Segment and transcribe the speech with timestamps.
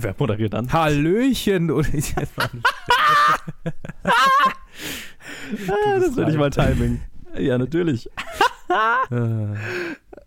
[0.00, 0.72] Äh, wer moderiert dann?
[0.72, 1.70] Hallöchen!
[1.76, 2.22] Und ich ah,
[5.98, 7.00] das will ich mal Timing.
[7.38, 8.08] Ja, natürlich.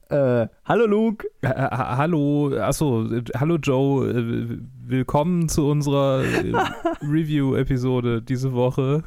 [0.09, 1.27] äh, hallo Luke.
[1.41, 4.09] Äh, äh hallo, achso, hallo Joe.
[4.09, 6.53] Äh, willkommen zu unserer äh,
[7.01, 9.03] Review-Episode diese Woche.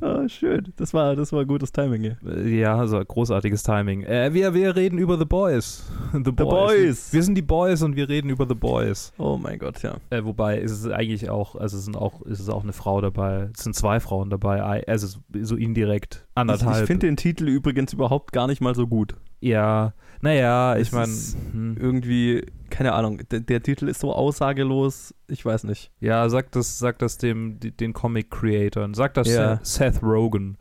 [0.00, 0.72] Oh, schön.
[0.76, 2.16] Das war, das war gutes Timing hier.
[2.26, 4.02] Äh, ja, also großartiges Timing.
[4.02, 5.84] Äh, wir, wir reden über The Boys.
[6.12, 6.48] The, The Boys.
[6.48, 7.12] Boys.
[7.12, 9.12] Wir sind die Boys und wir reden über The Boys.
[9.18, 9.96] Oh mein Gott, ja.
[10.10, 13.00] Äh, wobei ist es eigentlich auch, also es sind auch, ist es auch eine Frau
[13.00, 13.50] dabei.
[13.54, 14.86] Es sind zwei Frauen dabei.
[14.86, 16.76] Also so indirekt anderthalb.
[16.76, 19.14] Ich, ich finde den Titel übrigens überhaupt gar nicht mal so gut.
[19.40, 21.12] Ja, naja, ich meine.
[21.52, 21.76] Hm.
[21.78, 25.90] Irgendwie, keine Ahnung, der, der, Titel ist so aussagelos, ich weiß nicht.
[26.00, 28.94] Ja, sag das, sag das dem, den Comic-Creatoren.
[28.94, 29.60] Sag das ja.
[29.62, 30.56] Seth Rogen.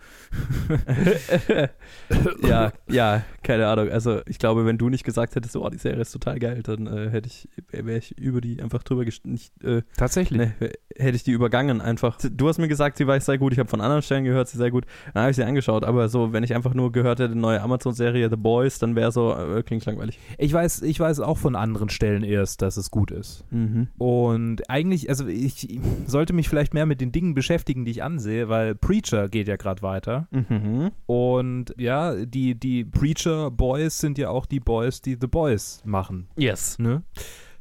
[2.47, 3.89] ja, ja, keine Ahnung.
[3.89, 6.87] Also, ich glaube, wenn du nicht gesagt hättest, oh, die Serie ist total geil, dann
[6.87, 9.63] äh, hätte ich, wäre ich über die einfach drüber nicht.
[9.63, 10.37] Äh, Tatsächlich.
[10.39, 10.53] Ne,
[10.95, 12.17] hätte ich die übergangen einfach.
[12.17, 13.53] Du hast mir gesagt, sie war sehr gut.
[13.53, 14.85] Ich habe von anderen Stellen gehört, sie sei gut.
[15.13, 15.83] Dann habe ich sie angeschaut.
[15.83, 19.33] Aber so, wenn ich einfach nur gehört hätte, neue Amazon-Serie The Boys, dann wäre so,
[19.33, 20.19] äh, klingt langweilig.
[20.37, 23.45] Ich weiß, ich weiß auch von anderen Stellen erst, dass es gut ist.
[23.51, 23.87] Mhm.
[23.97, 28.49] Und eigentlich, also ich sollte mich vielleicht mehr mit den Dingen beschäftigen, die ich ansehe,
[28.49, 30.27] weil Preacher geht ja gerade weiter.
[30.31, 30.91] Mhm.
[31.05, 36.27] Und ja, die, die Preacher Boys sind ja auch die Boys, die The Boys machen.
[36.35, 36.79] Yes.
[36.79, 37.03] Ne?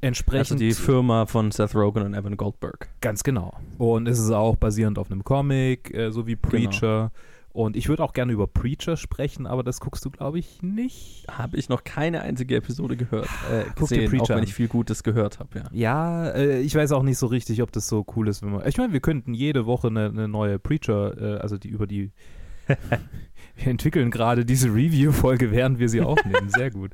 [0.00, 0.52] Entsprechend.
[0.52, 2.88] Also die Firma von Seth Rogen und Evan Goldberg.
[3.00, 3.54] Ganz genau.
[3.78, 7.10] Und es ist auch basierend auf einem Comic, äh, so wie Preacher.
[7.10, 7.22] Genau.
[7.56, 11.24] Und ich würde auch gerne über Preacher sprechen, aber das guckst du, glaube ich, nicht.
[11.30, 13.30] Habe ich noch keine einzige Episode gehört.
[13.50, 15.64] Äh, Guck gesehen, dir Preacher auch wenn ich viel Gutes gehört habe, ja.
[15.72, 18.68] Ja, äh, ich weiß auch nicht so richtig, ob das so cool ist, wenn man.
[18.68, 22.12] Ich meine, wir könnten jede Woche eine, eine neue Preacher, äh, also die über die.
[22.68, 26.50] wir entwickeln gerade diese Review-Folge, während wir sie aufnehmen.
[26.50, 26.91] Sehr gut.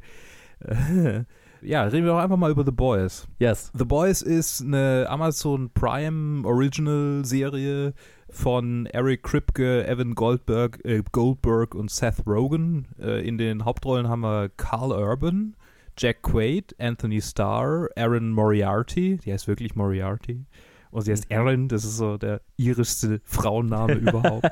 [1.62, 3.26] ja, reden wir doch einfach mal über The Boys.
[3.38, 3.70] Yes.
[3.74, 7.94] The Boys ist eine Amazon Prime Original Serie
[8.28, 12.88] von Eric Kripke, Evan Goldberg, äh, Goldberg und Seth Rogen.
[12.98, 15.54] Äh, in den Hauptrollen haben wir Carl Urban,
[15.98, 20.46] Jack Quaid, Anthony Starr, Aaron Moriarty, die heißt wirklich Moriarty.
[20.90, 24.50] Und sie heißt Aaron, das ist so der irischste Frauenname überhaupt.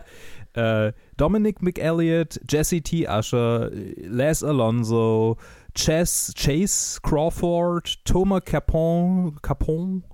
[0.55, 3.07] Äh, Dominic McElliott, Jesse T.
[3.09, 5.37] Usher, Les Alonso,
[5.75, 10.05] Chess, Chase Crawford, Thomas Capon, Capon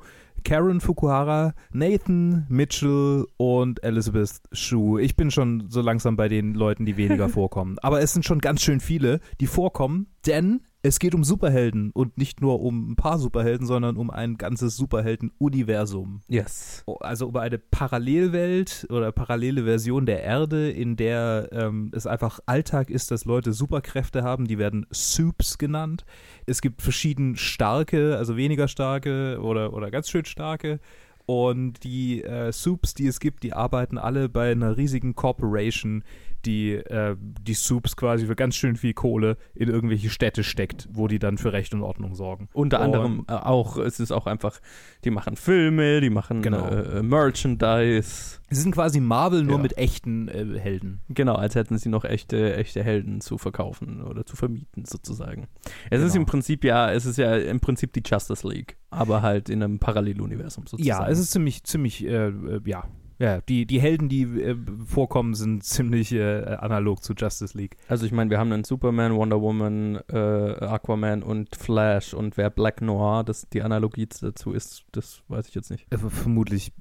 [0.46, 5.00] Karen Fukuhara, Nathan Mitchell und Elizabeth Shue.
[5.02, 7.78] Ich bin schon so langsam bei den Leuten, die weniger vorkommen.
[7.82, 12.16] Aber es sind schon ganz schön viele, die vorkommen, denn es geht um Superhelden und
[12.16, 16.20] nicht nur um ein paar Superhelden, sondern um ein ganzes Superhelden-Universum.
[16.28, 16.84] Yes.
[17.00, 22.90] Also über eine Parallelwelt oder parallele Version der Erde, in der ähm, es einfach Alltag
[22.90, 24.46] ist, dass Leute Superkräfte haben.
[24.46, 26.04] Die werden Soups genannt.
[26.46, 30.78] Es gibt verschieden starke, also weniger starke oder, oder ganz schön starke.
[31.26, 36.04] Und die äh, Soups, die es gibt, die arbeiten alle bei einer riesigen Corporation,
[36.46, 41.08] die äh, die Soups quasi für ganz schön viel Kohle in irgendwelche Städte steckt, wo
[41.08, 42.48] die dann für Recht und Ordnung sorgen.
[42.52, 44.60] Unter anderem äh, auch, es ist auch einfach,
[45.04, 46.68] die machen Filme, die machen genau.
[46.68, 48.40] äh, Merchandise.
[48.48, 49.62] Sie sind quasi Marvel nur ja.
[49.62, 51.00] mit echten äh, Helden.
[51.08, 55.48] Genau, als hätten sie noch echte, echte Helden zu verkaufen oder zu vermieten sozusagen.
[55.90, 56.06] Es genau.
[56.06, 59.62] ist im Prinzip ja, es ist ja im Prinzip die Justice League, aber halt in
[59.62, 60.86] einem Paralleluniversum sozusagen.
[60.86, 62.84] Ja, es ist ziemlich, ziemlich, äh, äh ja,
[63.18, 64.56] ja, die, die Helden, die äh,
[64.86, 67.76] vorkommen, sind ziemlich äh, analog zu Justice League.
[67.88, 72.50] Also ich meine, wir haben einen Superman, Wonder Woman, äh, Aquaman und Flash und wer
[72.50, 75.86] Black Noir, das die Analogie dazu ist, das weiß ich jetzt nicht.
[75.92, 76.72] Äh, vermutlich,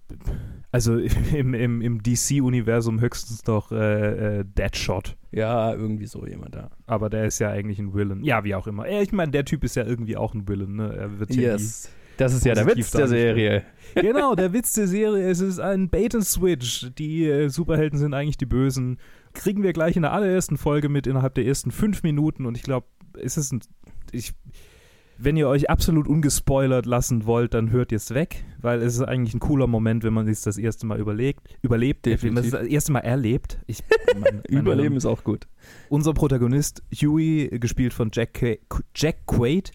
[0.71, 0.97] also
[1.33, 5.15] im, im, im DC-Universum höchstens doch äh, äh, Deadshot.
[5.31, 6.69] Ja, irgendwie so jemand da.
[6.85, 8.23] Aber der ist ja eigentlich ein Villain.
[8.23, 8.87] Ja, wie auch immer.
[8.87, 10.95] Ich meine, der Typ ist ja irgendwie auch ein Villain, ne?
[10.95, 11.89] Er wird yes.
[12.17, 13.63] Das ist ja der Witz der Serie.
[13.95, 15.29] Genau, der Witz der Serie.
[15.29, 16.87] Es ist ein Bait and Switch.
[16.97, 18.97] Die äh, Superhelden sind eigentlich die Bösen.
[19.33, 22.45] Kriegen wir gleich in der allerersten Folge mit innerhalb der ersten fünf Minuten.
[22.45, 23.61] Und ich glaube, es ist ein.
[24.11, 24.33] Ich,
[25.17, 29.33] wenn ihr euch absolut ungespoilert lassen wollt, dann hört jetzt weg, weil es ist eigentlich
[29.33, 32.23] ein cooler Moment, wenn man sich das erste Mal überlegt, überlebt, Definitiv.
[32.23, 33.59] wenn man es das erste Mal erlebt.
[33.65, 33.81] Ich,
[34.19, 35.47] mein, Überleben ist auch gut.
[35.87, 38.59] Unser Protagonist, Huey, gespielt von Jack,
[38.93, 39.71] Jack Quaid,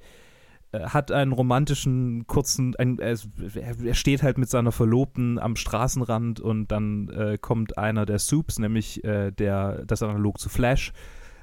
[0.73, 3.17] hat einen romantischen kurzen, ein, er
[3.95, 9.03] steht halt mit seiner Verlobten am Straßenrand und dann äh, kommt einer der Soups, nämlich
[9.05, 10.93] äh, der, das analog zu Flash,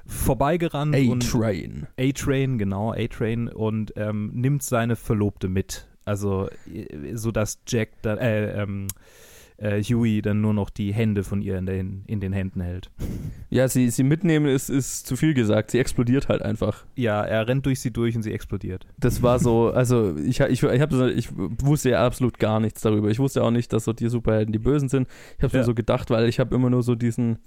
[0.06, 0.96] vorbeigerannt.
[0.96, 1.86] A-Train.
[1.98, 5.86] A-Train, genau, A-Train und ähm, nimmt seine Verlobte mit.
[6.06, 8.86] Also, äh, so dass Jack dann, äh, ähm,
[9.58, 12.90] äh, Huey dann nur noch die Hände von ihr in, den, in den Händen hält.
[13.50, 15.70] Ja, sie, sie mitnehmen ist, ist zu viel gesagt.
[15.72, 16.84] Sie explodiert halt einfach.
[16.94, 18.86] Ja, er rennt durch sie durch und sie explodiert.
[18.98, 23.08] Das war so, also ich, ich, ich, hab, ich wusste ja absolut gar nichts darüber.
[23.08, 25.08] Ich wusste auch nicht, dass so die Superhelden die Bösen sind.
[25.36, 25.60] Ich habe ja.
[25.60, 27.38] mir so gedacht, weil ich habe immer nur so diesen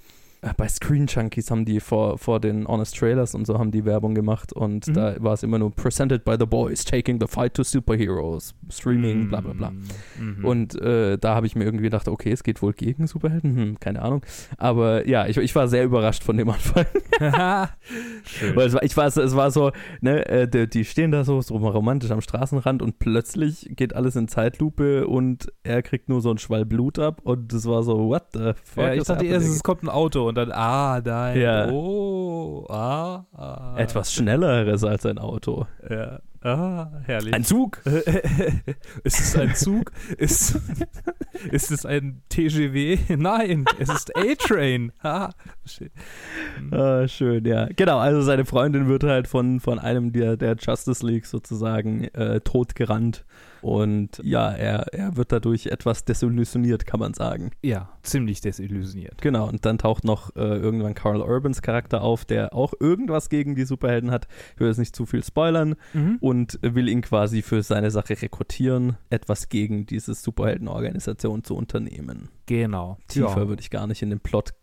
[0.57, 4.15] bei Screen Junkies haben die vor, vor den Honest Trailers und so haben die Werbung
[4.15, 4.93] gemacht und mhm.
[4.93, 9.29] da war es immer nur Presented by the Boys, taking the fight to superheroes, Streaming,
[9.29, 9.71] bla bla bla.
[10.19, 10.43] Mhm.
[10.43, 13.79] Und äh, da habe ich mir irgendwie gedacht, okay, es geht wohl gegen Superhelden, hm,
[13.79, 14.23] keine Ahnung.
[14.57, 16.85] Aber ja, ich, ich war sehr überrascht von dem Anfang.
[17.19, 19.71] Weil es war, ich war, es war so,
[20.01, 24.15] ne, äh, die, die stehen da so, so romantisch am Straßenrand und plötzlich geht alles
[24.15, 28.09] in Zeitlupe und er kriegt nur so ein Schwall Blut ab und das war so,
[28.09, 28.83] what the fuck?
[28.83, 31.69] Ja, ich dachte erst, es kommt ein Auto und dann, ah, nein, ja.
[31.69, 33.75] oh, ah, ah.
[33.75, 35.67] Etwas schnelleres als ein Auto.
[35.89, 36.21] Ja.
[36.41, 37.33] Ah, herrlich.
[37.33, 37.81] Ein Zug?
[39.03, 39.91] ist es ein Zug?
[40.17, 40.57] ist,
[41.51, 42.97] ist es ein TGW?
[43.17, 44.93] Nein, es ist A-Train.
[45.03, 45.31] Ah,
[45.65, 45.91] schön.
[46.71, 47.67] Ah, schön, ja.
[47.75, 52.39] Genau, also seine Freundin wird halt von, von einem der, der Justice League sozusagen äh,
[52.39, 53.25] totgerannt
[53.61, 57.51] und ja, er, er wird dadurch etwas desillusioniert, kann man sagen.
[57.61, 59.21] Ja, ziemlich desillusioniert.
[59.21, 63.55] Genau, und dann taucht noch äh, irgendwann Carl Urbans Charakter auf, der auch irgendwas gegen
[63.55, 64.27] die Superhelden hat.
[64.55, 66.17] Ich will jetzt nicht zu viel spoilern mhm.
[66.19, 72.29] und will ihn quasi für seine Sache rekrutieren, etwas gegen diese Superheldenorganisation zu unternehmen.
[72.51, 72.97] Genau.
[73.07, 73.47] Tiefer ja.
[73.47, 74.53] würde ich gar nicht in den Plot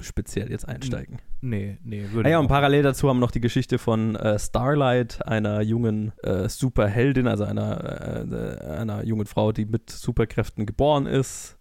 [0.00, 1.20] speziell jetzt einsteigen.
[1.40, 4.38] Nee, nee, würde ah ja, und parallel dazu haben wir noch die Geschichte von äh,
[4.38, 11.06] Starlight, einer jungen äh, Superheldin, also einer, äh, einer jungen Frau, die mit Superkräften geboren
[11.06, 11.58] ist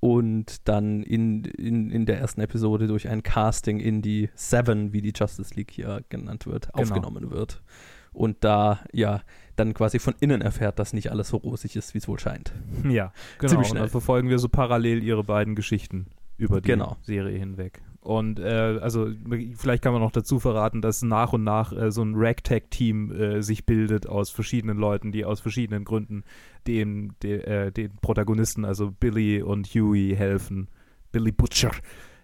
[0.00, 5.00] und dann in, in, in der ersten Episode durch ein Casting in die Seven, wie
[5.00, 6.82] die Justice League hier genannt wird, genau.
[6.82, 7.62] aufgenommen wird.
[8.12, 9.22] Und da, ja,
[9.56, 12.52] dann quasi von innen erfährt, dass nicht alles so rosig ist, wie es wohl scheint.
[12.88, 13.50] Ja, genau.
[13.50, 13.82] Ziemlich schnell.
[13.82, 16.96] Und dann verfolgen wir so parallel ihre beiden Geschichten über die genau.
[17.02, 17.82] Serie hinweg.
[18.00, 19.10] Und äh, also
[19.56, 23.42] vielleicht kann man noch dazu verraten, dass nach und nach äh, so ein Ragtag-Team äh,
[23.42, 26.24] sich bildet aus verschiedenen Leuten, die aus verschiedenen Gründen
[26.66, 30.68] den, de, äh, den Protagonisten, also Billy und Huey, helfen.
[31.12, 31.72] Billy Butcher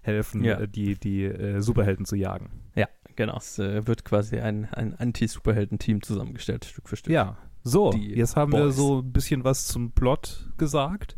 [0.06, 0.60] helfen, ja.
[0.60, 2.50] Äh, die, die äh, Superhelden zu jagen.
[2.74, 3.36] Ja, genau.
[3.36, 7.12] Es wird quasi ein, ein Anti-Superhelden-Team zusammengestellt, Stück für Stück.
[7.12, 7.36] Ja,
[7.66, 8.60] so, die jetzt haben Boys.
[8.60, 11.16] wir so ein bisschen was zum Plot gesagt.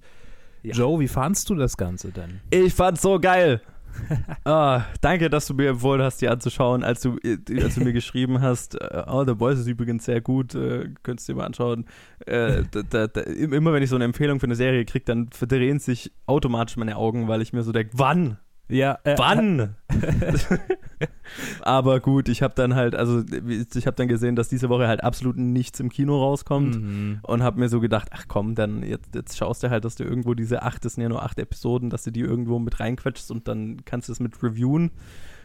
[0.63, 0.75] Ja.
[0.75, 2.41] Joe, wie fandst du das Ganze denn?
[2.51, 3.61] Ich fand's so geil.
[4.45, 7.93] oh, danke, dass du mir empfohlen hast, die anzuschauen, als du, äh, als du mir
[7.93, 11.47] geschrieben hast, äh, oh, The Boys ist übrigens sehr gut, äh, könntest du dir mal
[11.47, 11.85] anschauen.
[12.27, 15.79] Äh, da, da, immer wenn ich so eine Empfehlung für eine Serie kriege, dann verdrehen
[15.79, 18.39] sich automatisch meine Augen, weil ich mir so denke, wann?
[18.69, 18.99] Ja.
[19.05, 19.77] Äh, Wann?
[21.63, 23.23] Aber gut, ich habe dann halt, also
[23.75, 27.21] ich habe dann gesehen, dass diese Woche halt absolut nichts im Kino rauskommt mhm.
[27.23, 30.05] und habe mir so gedacht, ach komm, dann jetzt, jetzt schaust du halt, dass du
[30.05, 33.31] irgendwo diese acht, das sind ja nur acht Episoden, dass du die irgendwo mit reinquetschst
[33.31, 34.91] und dann kannst du es mit reviewen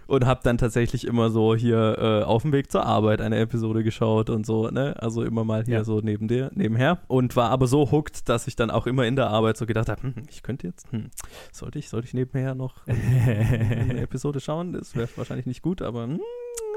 [0.08, 3.84] und habe dann tatsächlich immer so hier äh, auf dem Weg zur Arbeit eine Episode
[3.84, 4.96] geschaut und so, ne?
[5.00, 5.84] Also immer mal hier ja.
[5.84, 7.00] so neben dir, nebenher.
[7.08, 9.90] Und war aber so hooked, dass ich dann auch immer in der Arbeit so gedacht
[9.90, 11.10] habe, hm, ich könnte jetzt, hm,
[11.52, 14.74] sollte ich, sollte ich nebenher noch eine Episode schauen?
[14.74, 16.20] Das wäre wahrscheinlich nicht gut, aber hm,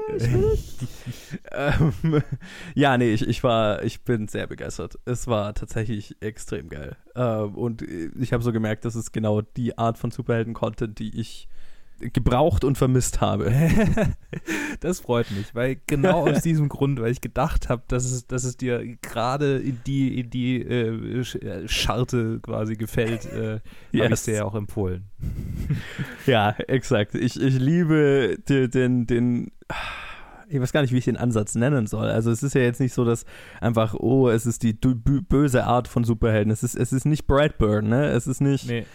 [1.51, 2.23] ähm,
[2.75, 4.97] ja, nee, ich, ich war, ich bin sehr begeistert.
[5.05, 6.95] Es war tatsächlich extrem geil.
[7.15, 11.49] Ähm, und ich habe so gemerkt, das ist genau die Art von Superhelden-Content, die ich
[11.99, 13.51] gebraucht und vermisst habe.
[14.79, 18.43] das freut mich, weil genau aus diesem Grund, weil ich gedacht habe, dass es, dass
[18.43, 23.59] es dir gerade in die, in die äh, äh Scharte quasi gefällt, äh,
[23.91, 24.03] yes.
[24.03, 25.05] habe ich dir ja auch empfohlen.
[26.25, 27.15] ja, exakt.
[27.15, 29.51] Ich, ich liebe den, den, den
[30.49, 32.09] ich weiß gar nicht, wie ich den Ansatz nennen soll.
[32.09, 33.25] Also es ist ja jetzt nicht so, dass
[33.59, 36.51] einfach, oh, es ist die böse Art von Superhelden.
[36.51, 38.07] Es ist, es ist nicht Brightburn, ne?
[38.07, 38.67] Es ist nicht.
[38.67, 38.85] Nee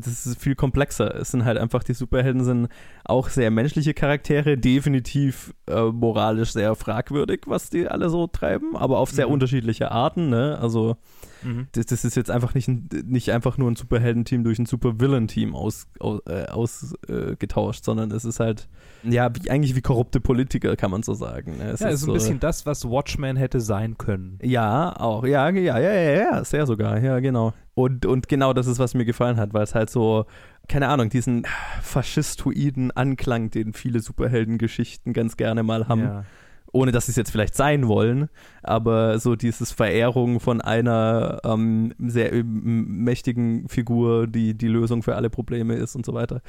[0.00, 1.14] das ist viel komplexer.
[1.14, 2.68] Es sind halt einfach, die Superhelden sind
[3.04, 8.98] auch sehr menschliche Charaktere, definitiv äh, moralisch sehr fragwürdig, was die alle so treiben, aber
[8.98, 9.34] auf sehr mhm.
[9.34, 10.58] unterschiedliche Arten, ne?
[10.60, 10.96] Also
[11.42, 11.66] mhm.
[11.72, 16.00] das, das, ist jetzt einfach nicht, nicht einfach nur ein Superhelden-Team durch ein Super-Villain-Team ausgetauscht,
[16.00, 18.68] aus, äh, aus äh, sondern es ist halt,
[19.02, 21.58] ja, wie, eigentlich wie korrupte Politiker, kann man so sagen.
[21.58, 21.70] Ne?
[21.70, 24.38] Es ja, ist so ein bisschen das, was Watchmen hätte sein können.
[24.42, 27.52] Ja, auch, ja, ja, ja, ja, ja, sehr sogar, ja, genau.
[27.74, 30.26] Und, und genau das ist, was mir gefallen hat, weil es halt so,
[30.68, 31.46] keine Ahnung, diesen
[31.82, 36.02] faschistoiden Anklang, den viele Superheldengeschichten ganz gerne mal haben.
[36.02, 36.24] Ja.
[36.72, 38.28] Ohne dass sie es jetzt vielleicht sein wollen,
[38.62, 45.28] aber so dieses Verehrung von einer ähm, sehr mächtigen Figur, die die Lösung für alle
[45.30, 46.40] Probleme ist und so weiter.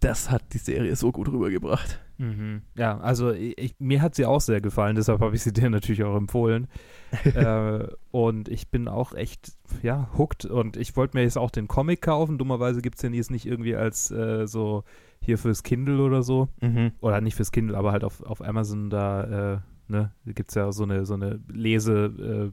[0.00, 2.00] Das hat die Serie so gut rübergebracht.
[2.18, 2.62] Mhm.
[2.76, 6.04] Ja, also ich, mir hat sie auch sehr gefallen, deshalb habe ich sie dir natürlich
[6.04, 6.68] auch empfohlen.
[7.34, 9.52] äh, und ich bin auch echt,
[9.82, 10.44] ja, hooked.
[10.44, 12.38] Und ich wollte mir jetzt auch den Comic kaufen.
[12.38, 14.84] Dummerweise gibt es den jetzt nicht irgendwie als äh, so
[15.20, 16.48] hier fürs Kindle oder so.
[16.60, 16.92] Mhm.
[17.00, 20.72] Oder nicht fürs Kindle, aber halt auf, auf Amazon da, äh, ne, gibt es ja
[20.72, 22.52] so eine, so eine Lese-Sache,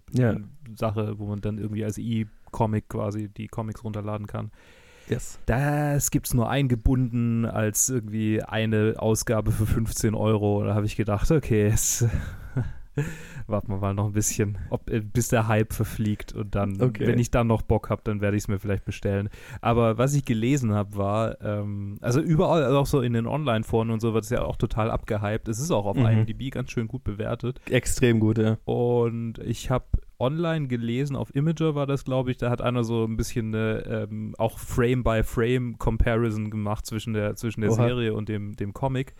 [1.06, 1.20] Ja.
[1.20, 4.51] wo man dann irgendwie als E-Comic quasi die Comics runterladen kann.
[5.10, 5.40] Yes.
[5.46, 10.64] Das gibt es nur eingebunden als irgendwie eine Ausgabe für 15 Euro.
[10.64, 12.06] Da habe ich gedacht, okay, jetzt
[13.48, 16.34] warten wir mal noch ein bisschen, ob, äh, bis der Hype verfliegt.
[16.34, 17.08] Und dann, Okay.
[17.08, 19.30] wenn ich dann noch Bock habe, dann werde ich es mir vielleicht bestellen.
[19.62, 23.92] Aber was ich gelesen habe, war, ähm, also überall, also auch so in den Online-Foren
[23.92, 25.48] und so, wird es ja auch total abgehypt.
[25.48, 26.06] Es ist auch auf Mhm.
[26.08, 27.62] IMDb ganz schön gut bewertet.
[27.70, 28.58] Extrem gut, ja.
[28.66, 29.86] Und ich habe
[30.19, 34.07] online gelesen, auf Imager war das, glaube ich, da hat einer so ein bisschen eine,
[34.09, 37.88] ähm, auch Frame-by-Frame-Comparison gemacht zwischen der, zwischen der Oha.
[37.88, 39.15] Serie und dem, dem Comic.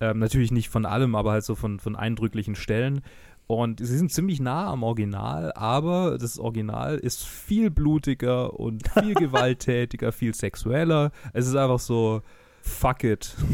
[0.00, 3.02] Ähm, natürlich nicht von allem, aber halt so von, von eindrücklichen Stellen.
[3.46, 9.14] Und sie sind ziemlich nah am Original, aber das Original ist viel blutiger und viel
[9.14, 11.12] gewalttätiger, viel sexueller.
[11.32, 12.22] Es ist einfach so,
[12.66, 13.34] fuck it.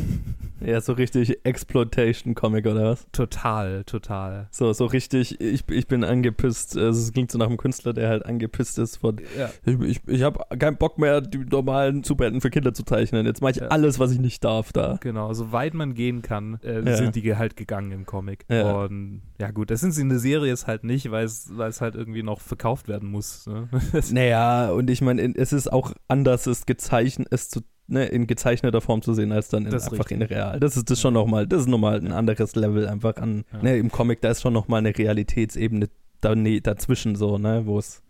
[0.64, 3.04] Ja, so richtig Exploitation-Comic oder was?
[3.10, 4.46] Total, total.
[4.52, 6.76] So, so richtig, ich, ich bin angepisst.
[6.78, 9.50] Also es klingt so nach einem Künstler, der halt angepisst ist von, Ja.
[9.64, 13.26] ich, ich, ich habe keinen Bock mehr, die normalen Superhelden für Kinder zu zeichnen.
[13.26, 13.66] Jetzt mache ich Ja.
[13.68, 14.98] alles, was ich nicht darf da.
[15.00, 16.96] Genau, soweit man gehen kann, äh, Ja.
[16.96, 18.44] sind die halt gegangen im Comic.
[18.48, 18.84] Ja.
[18.84, 21.70] Und ja gut, das sind sie in der Serie jetzt halt nicht, weil es weil
[21.70, 23.48] es halt irgendwie noch verkauft werden muss.
[23.48, 23.68] Ne?
[24.12, 28.80] Naja, und ich meine, es ist auch anders, es gezeichnet, es zu, ne, in gezeichneter
[28.80, 30.12] Form zu sehen, als dann in, einfach richtig.
[30.12, 30.60] in real.
[30.60, 33.62] Das ist das schon nochmal, das ist nochmal ein anderes Level einfach an, Ja.
[33.62, 35.88] ne, im Comic, da ist schon nochmal eine Realitätsebene
[36.20, 38.02] da, nee, dazwischen so, ne, wo es,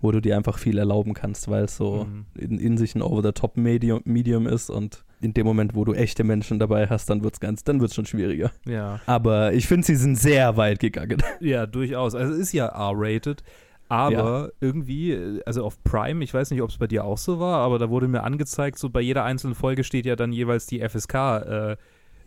[0.00, 2.24] wo du dir einfach viel erlauben kannst, weil es so Mhm.
[2.38, 6.58] in, in sich ein Over-the-Top-Medium Medium ist und in dem Moment, wo du echte Menschen
[6.58, 8.50] dabei hast, dann wird's ganz, dann wird's schon schwieriger.
[8.66, 9.00] ja.
[9.04, 11.22] Aber ich finde, sie sind sehr weit gegangen.
[11.40, 12.14] ja, durchaus.
[12.14, 13.42] Also es ist ja R-rated.
[13.90, 17.40] Aber irgendwie, äh, also auf Prime, ich weiß nicht, ob es bei dir auch so
[17.40, 20.66] war, aber da wurde mir angezeigt, so bei jeder einzelnen Folge steht ja dann jeweils
[20.66, 21.14] die FSK.
[21.14, 21.76] Äh,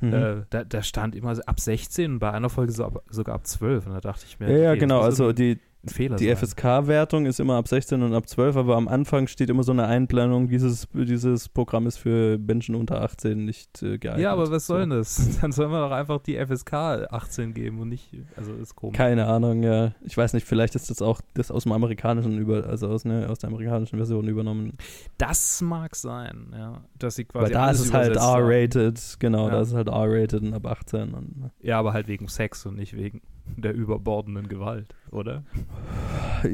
[0.02, 0.14] Mhm.
[0.14, 3.48] äh, da, da stand immer ab 16 und bei einer Folge so ab, sogar ab
[3.48, 3.86] 12.
[3.86, 5.00] Und da dachte ich mir, ja, ja, okay, das genau.
[5.00, 6.34] Also die, ein Fehler Die.
[6.34, 9.86] FSK-Wertung ist immer ab 16 und ab 12, aber am Anfang steht immer so eine
[9.86, 14.24] Einblendung, dieses, dieses Programm ist für Menschen unter 18 nicht äh, geeignet.
[14.24, 14.80] Ja, aber was soll so.
[14.82, 15.40] denn das?
[15.42, 18.98] Dann sollen wir doch einfach die FSK 18 geben und nicht, also ist komisch.
[18.98, 19.94] Keine Ahnung, ja.
[20.04, 23.28] Ich weiß nicht, vielleicht ist das auch das aus dem amerikanischen über, also aus, ne,
[23.30, 24.78] aus der amerikanischen Version übernommen.
[25.18, 26.82] Das mag sein, ja.
[26.98, 28.16] Dass sie quasi Weil da ist es halt.
[28.16, 29.56] R-rated, genau, Ja.
[29.56, 31.14] da ist es halt R-rated und ab 18.
[31.14, 33.22] Und, Ja, aber halt wegen Sex und nicht wegen
[33.58, 35.44] der überbordenden Gewalt, oder?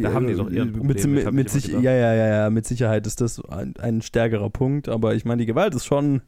[0.01, 3.07] Da haben die doch ihren mit, mit, mit, sich, ja, ja, ja, ja, mit Sicherheit
[3.07, 6.21] ist das ein, ein stärkerer Punkt, aber ich meine, die Gewalt ist schon,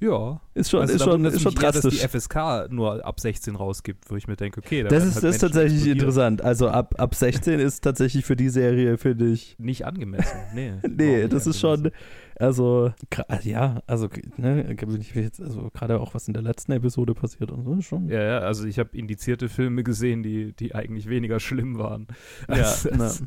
[0.00, 0.40] Ja.
[0.54, 2.00] ist schon, Also ist schon, ist schon mich eher, drastisch.
[2.00, 5.14] dass die FSK nur ab 16 rausgibt, wo ich mir denke, okay, da Das ist,
[5.16, 6.40] halt das ist tatsächlich interessant.
[6.42, 9.56] Also ab, ab 16 ist tatsächlich für die Serie, finde ich.
[9.58, 10.72] Nicht angemessen, nee.
[10.88, 11.90] Nee, das ist schon,
[12.36, 14.08] also, gra- ja, also,
[14.38, 14.74] ne,
[15.14, 18.08] jetzt, also gerade auch was in der letzten Episode passiert und so, schon.
[18.08, 22.06] Ja, ja, also ich habe indizierte Filme gesehen, die, die eigentlich weniger schlimm waren.
[22.48, 23.22] Ja, als- na, als-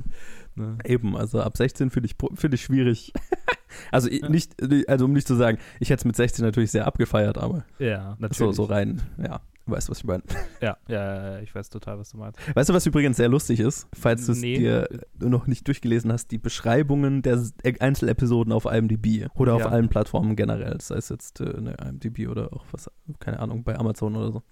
[0.56, 0.78] ne?
[0.86, 3.14] eben, also ab 16 finde ich, finde ich schwierig.
[3.92, 4.30] also Ja.
[4.30, 4.54] nicht,
[4.90, 8.16] also um nicht zu sagen, ich hätte es mit 16 natürlich sehr abgefeiert, aber Ja,
[8.20, 8.38] natürlich.
[8.38, 10.24] so, so rein, ja, weißt du, was ich meine.
[10.62, 12.40] Ja, ja, ja, ich weiß total, was du meinst.
[12.56, 14.58] Weißt du, was übrigens sehr lustig ist, falls du es Nee.
[14.58, 14.88] dir
[15.20, 19.68] noch nicht durchgelesen hast, die Beschreibungen der äh, Einzelepisoden auf IMDb oder auf Ja.
[19.70, 23.78] allen Plattformen generell, sei es jetzt äh, ne, IMDb oder auch was, keine Ahnung, bei
[23.78, 24.44] Amazon oder so,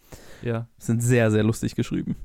[0.43, 0.67] Ja.
[0.77, 2.15] sind sehr, sehr lustig geschrieben.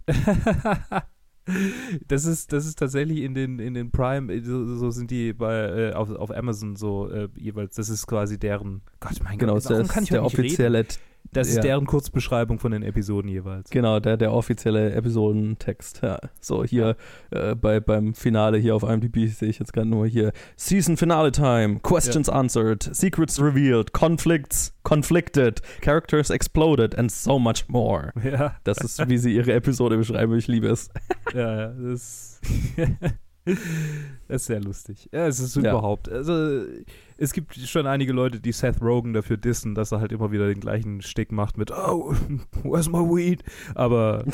[2.09, 5.33] Das ist, das ist tatsächlich in den, in den Prime, äh, so, so sind die
[5.33, 9.55] bei, äh, auf, auf Amazon so äh, jeweils, das ist quasi deren, Gott, mein Genau,
[9.55, 10.75] Gott, das warum ist kann ich der heute nicht reden?
[10.77, 10.87] offizielle,
[11.33, 11.63] Das ist ja.
[11.63, 13.71] deren Kurzbeschreibung von den Episoden jeweils.
[13.71, 16.01] genau, der, der offizielle Episodentext.
[16.03, 16.19] Ja.
[16.41, 16.97] So, hier
[17.31, 21.33] äh, bei, beim Finale hier auf IMDb sehe ich jetzt gerade nur hier Season Finale
[21.33, 28.13] Time, Questions answered, Secrets revealed, Conflicts conflicted, Characters exploded and so much more.
[28.25, 30.35] Ja, Das ist, wie sie ihre Episode beschreiben.
[30.37, 30.89] Ich liebe es.
[31.35, 32.41] ja, ja, das
[34.29, 35.09] Das ist sehr lustig.
[35.11, 35.71] Ja, es ist Ja.
[35.71, 36.11] überhaupt.
[36.11, 36.63] Also,
[37.17, 40.47] es gibt schon einige Leute, die Seth Rogen dafür dissen, dass er halt immer wieder
[40.49, 42.13] den gleichen Stick macht mit, oh,
[42.63, 43.43] where's my weed?
[43.75, 44.25] Aber,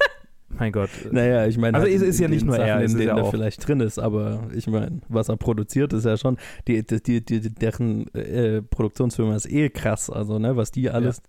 [0.48, 0.88] mein Gott.
[1.10, 2.98] Naja, ich meine, Also halt es in- ist ja nicht nur er, Sachen, es in
[3.00, 6.38] denen ja er vielleicht drin ist, aber ich meine, was er produziert, ist ja schon,
[6.66, 10.08] die, die, die, deren äh, Produktionsfirma ist eh krass.
[10.08, 11.20] Also, ne, was die alles,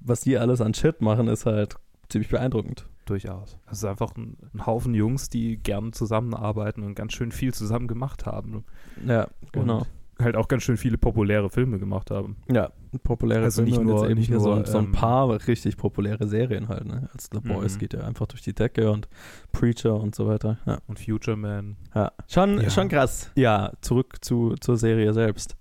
[0.00, 1.76] was die alles an Shit machen, ist halt
[2.10, 2.86] ziemlich beeindruckend.
[3.04, 3.58] Durchaus.
[3.70, 7.86] Es ist einfach ein, ein Haufen Jungs, die gern zusammenarbeiten und ganz schön viel zusammen
[7.88, 8.64] gemacht haben.
[9.06, 9.78] Ja, genau.
[9.80, 9.86] Und
[10.24, 12.36] halt auch ganz schön viele populäre Filme gemacht haben.
[12.50, 12.70] Ja,
[13.02, 15.76] populäre Also Filme nicht nur- eben nicht hier so, nur, so ein ähm, paar richtig
[15.76, 17.08] populäre Serien halt, ne?
[17.12, 17.78] Als The Boys Mhm.
[17.80, 19.08] geht ja einfach durch die Decke und
[19.52, 20.58] Preacher und so weiter.
[20.66, 20.78] Ja.
[20.86, 21.76] Und Future Man.
[21.94, 22.12] ja.
[22.28, 22.70] Schon, Ja.
[22.70, 23.30] schon krass.
[23.34, 25.56] Ja, zurück zu, zur Serie selbst.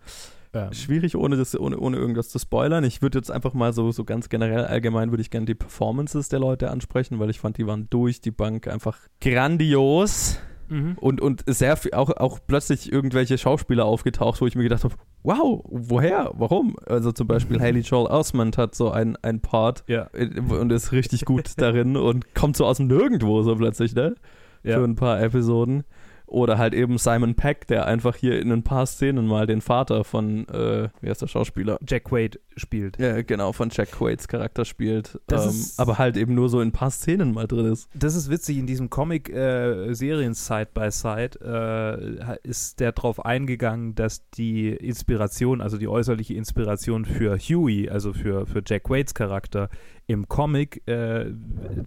[0.53, 2.83] Ähm, Schwierig, ohne, das, ohne, ohne irgendwas zu spoilern.
[2.83, 6.29] Ich würde jetzt einfach mal so, so ganz generell allgemein würde ich gerne die Performances
[6.29, 10.37] der Leute ansprechen, weil ich fand, die waren durch die Bank einfach grandios
[10.69, 10.95] mhm.
[10.99, 14.95] und, und sehr viel, auch, auch plötzlich irgendwelche Schauspieler aufgetaucht, wo ich mir gedacht habe,
[15.23, 16.75] wow, woher, warum?
[16.85, 20.07] Also zum Beispiel Haley Joel Osment hat so ein, ein Part Ja.
[20.13, 24.15] äh, und ist richtig gut darin und kommt so aus dem Nirgendwo so plötzlich, ne?
[24.63, 24.77] Ja.
[24.77, 25.83] Für ein paar Episoden.
[26.25, 30.03] Oder halt eben Simon Peck, der einfach hier in ein paar Szenen mal den Vater
[30.03, 31.77] von, äh, wie heißt der Schauspieler?
[31.87, 32.97] Jack Quaid spielt.
[32.99, 35.19] Ja, genau, von Jack Quaids Charakter spielt.
[35.31, 37.87] Ähm, ist- aber halt eben nur so in ein paar Szenen mal drin ist.
[37.93, 44.27] Das ist witzig, in diesem Comic-Serien Side by Side äh, ist der darauf eingegangen, dass
[44.31, 49.69] die Inspiration, also die äußerliche Inspiration für Huey, also für, für Jack Quaids Charakter,
[50.05, 51.27] im Comic äh,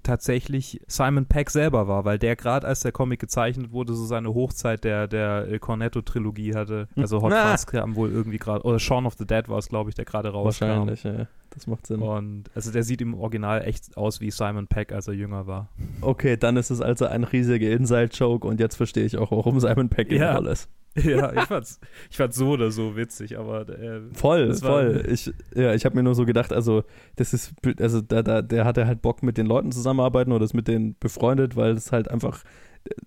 [0.03, 4.26] tatsächlich Simon Peck selber war, weil der gerade als der Comic gezeichnet wurde, so seine
[4.35, 6.89] Hochzeit der, der äh, Cornetto-Trilogie hatte.
[6.97, 7.51] Also Hot Na.
[7.53, 10.05] Fuzz kam wohl irgendwie gerade, oder Shaun of the Dead war es, glaube ich, der
[10.05, 10.65] gerade rauskam.
[10.67, 11.27] Wahrscheinlich, ja.
[11.51, 12.01] Das macht Sinn.
[12.03, 15.69] Und also der sieht im Original echt aus wie Simon Peck, als er jünger war.
[16.03, 19.89] Okay, dann ist es also ein riesiger Inside-Joke und jetzt verstehe ich auch, warum Simon
[19.89, 20.27] Peck in Ja.
[20.29, 20.69] der Rolle ist.
[21.05, 21.79] Ja, ich fand's,
[22.11, 25.05] ich fand's so oder so witzig, aber äh, Voll, voll.
[25.11, 26.85] Ich, ja, ich habe mir nur so gedacht, also
[27.17, 30.55] das ist, also da, da, der hatte halt Bock mit den Leuten zusammenarbeiten oder ist
[30.55, 32.43] mit denen befreundet, weil es halt einfach,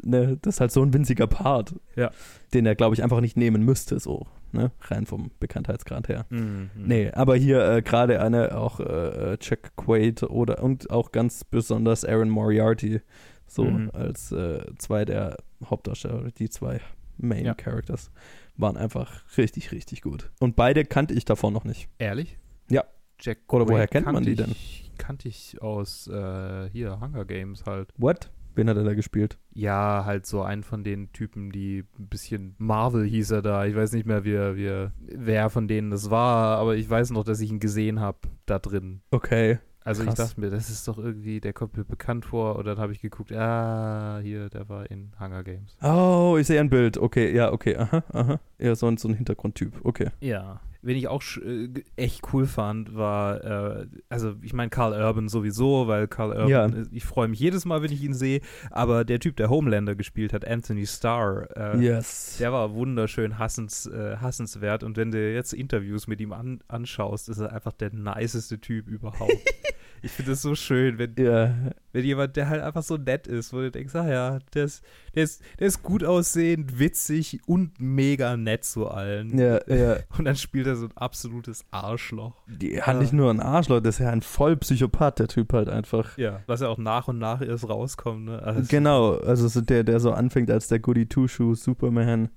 [0.03, 2.11] ne, das ist halt so ein winziger Part, Ja.
[2.53, 6.25] den er, glaube ich, einfach nicht nehmen müsste, so, ne, rein vom Bekanntheitsgrad her.
[6.29, 6.69] mhm.
[6.75, 12.05] Nee, aber hier äh, gerade eine auch äh, Jack Quaid oder und auch ganz besonders
[12.05, 13.01] Aaron Moriarty,
[13.47, 13.91] so Mhm.
[13.93, 16.79] als äh, zwei der Hauptdarsteller, die zwei
[17.17, 17.53] Main Ja.
[17.53, 18.11] Characters,
[18.55, 20.29] waren einfach richtig, richtig gut.
[20.39, 21.89] Und beide kannte ich davor noch nicht.
[21.97, 22.37] Ehrlich?
[22.69, 22.83] Ja.
[23.21, 24.55] Jack Oder woher Quaid kennt man die denn?
[24.97, 27.89] Kannte ich aus äh, hier Hunger Games halt.
[27.97, 28.29] What?
[28.55, 29.37] Wen hat er da gespielt?
[29.53, 33.65] Ja, halt so einen von den Typen, die ein bisschen Marvel hieß er da.
[33.65, 37.11] Ich weiß nicht mehr, wie, wie, er- wer von denen das war, aber ich weiß
[37.11, 39.01] noch, dass ich ihn gesehen habe da drin.
[39.11, 39.59] Okay.
[39.81, 40.13] Also Krass.
[40.13, 42.57] ich dachte mir, das ist doch irgendwie, der kommt mir bekannt vor.
[42.57, 45.77] Und dann habe ich geguckt, ah, hier, der war in Hunger Games.
[45.81, 46.97] Oh, ich sehe ein Bild.
[46.97, 47.75] Okay, ja, okay.
[47.77, 48.39] Aha, aha.
[48.59, 49.79] Ja, so ein, so ein Hintergrundtyp.
[49.83, 50.09] Okay.
[50.19, 50.59] Ja.
[50.81, 53.43] Wen ich auch äh, echt cool fand, war,
[53.81, 56.65] äh, also ich meine Carl Urban sowieso, weil Carl Urban, Ja.
[56.67, 58.39] äh, ich freue mich jedes Mal, wenn ich ihn sehe,
[58.71, 62.37] aber der Typ, der Homelander gespielt hat, Anthony Starr, äh, yes.
[62.39, 67.27] der war wunderschön hassens, äh, hassenswert und wenn du jetzt Interviews mit ihm an, anschaust,
[67.27, 69.33] ist er einfach der niceste Typ überhaupt.
[70.01, 71.53] ich finde es so schön, wenn, ja,
[71.91, 74.83] wenn jemand, der halt einfach so nett ist, wo du denkst, ah ja, der ist,
[75.15, 79.37] der ist, der ist gut aussehend, witzig und mega nett zu allen.
[79.37, 79.97] ja, ja.
[80.17, 82.33] Und dann spielt er so ein absolutes Arschloch.
[82.47, 86.17] Die hat nicht nur ein Arschloch, das ist ja ein Vollpsychopath, der Typ halt einfach.
[86.17, 86.41] Ja.
[86.47, 88.41] Was ja auch nach und nach erst rauskommt, ne?
[88.41, 92.29] Also, Genau, also so der, der so anfängt als der Goody Two-Shoe Superman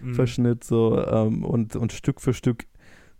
[0.00, 0.14] mhm.
[0.14, 2.64] Verschnitt so ähm, und, und Stück für Stück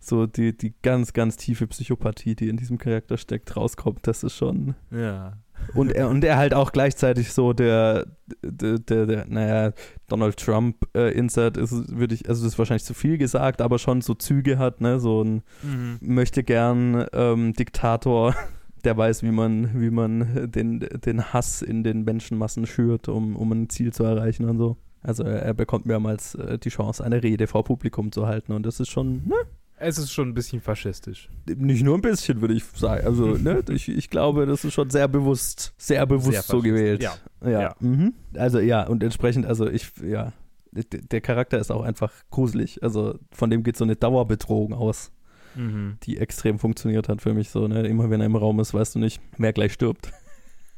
[0.03, 4.35] so die, die ganz, ganz tiefe Psychopathie, die in diesem Charakter steckt, rauskommt, das ist
[4.35, 4.75] schon.
[4.89, 5.37] Ja.
[5.75, 8.07] Und er, und er halt auch gleichzeitig so der,
[8.41, 9.73] der, der, der naja,
[10.07, 14.01] Donald Trump äh, ist, würde ich, also das ist wahrscheinlich zu viel gesagt, aber schon
[14.01, 15.99] so Züge hat, ne, so ein Mhm.
[16.01, 18.35] möchte gern ähm, Diktator,
[18.83, 23.51] der weiß, wie man, wie man den, den Hass in den Menschenmassen schürt, um, um
[23.51, 24.77] ein Ziel zu erreichen und so.
[25.03, 28.65] Also er, er bekommt mehrmals äh, die Chance, eine Rede vor Publikum zu halten und
[28.65, 29.35] das ist schon, ne,
[29.81, 31.29] Es ist schon ein bisschen faschistisch.
[31.47, 33.05] nicht nur ein bisschen, würde ich sagen.
[33.05, 37.01] Also, ne, ich, ich glaube, das ist schon sehr bewusst, sehr bewusst Sehr so gewählt.
[37.01, 37.13] ja.
[37.43, 37.61] Ja.
[37.61, 37.75] Ja.
[37.79, 38.13] Mhm.
[38.35, 40.33] Also ja, und entsprechend, also ich, ja,
[40.71, 42.81] der Charakter ist auch einfach gruselig.
[42.83, 45.11] Also von dem geht so eine Dauerbedrohung aus,
[45.55, 45.97] Mhm.
[46.03, 47.67] die extrem funktioniert hat für mich so.
[47.67, 47.85] Ne?
[47.87, 50.11] Immer wenn er im Raum ist, weißt du nicht, wer gleich stirbt.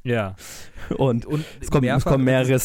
[0.06, 0.36] Ja.
[0.98, 2.60] Und Und es kommen, es kommen mehrere,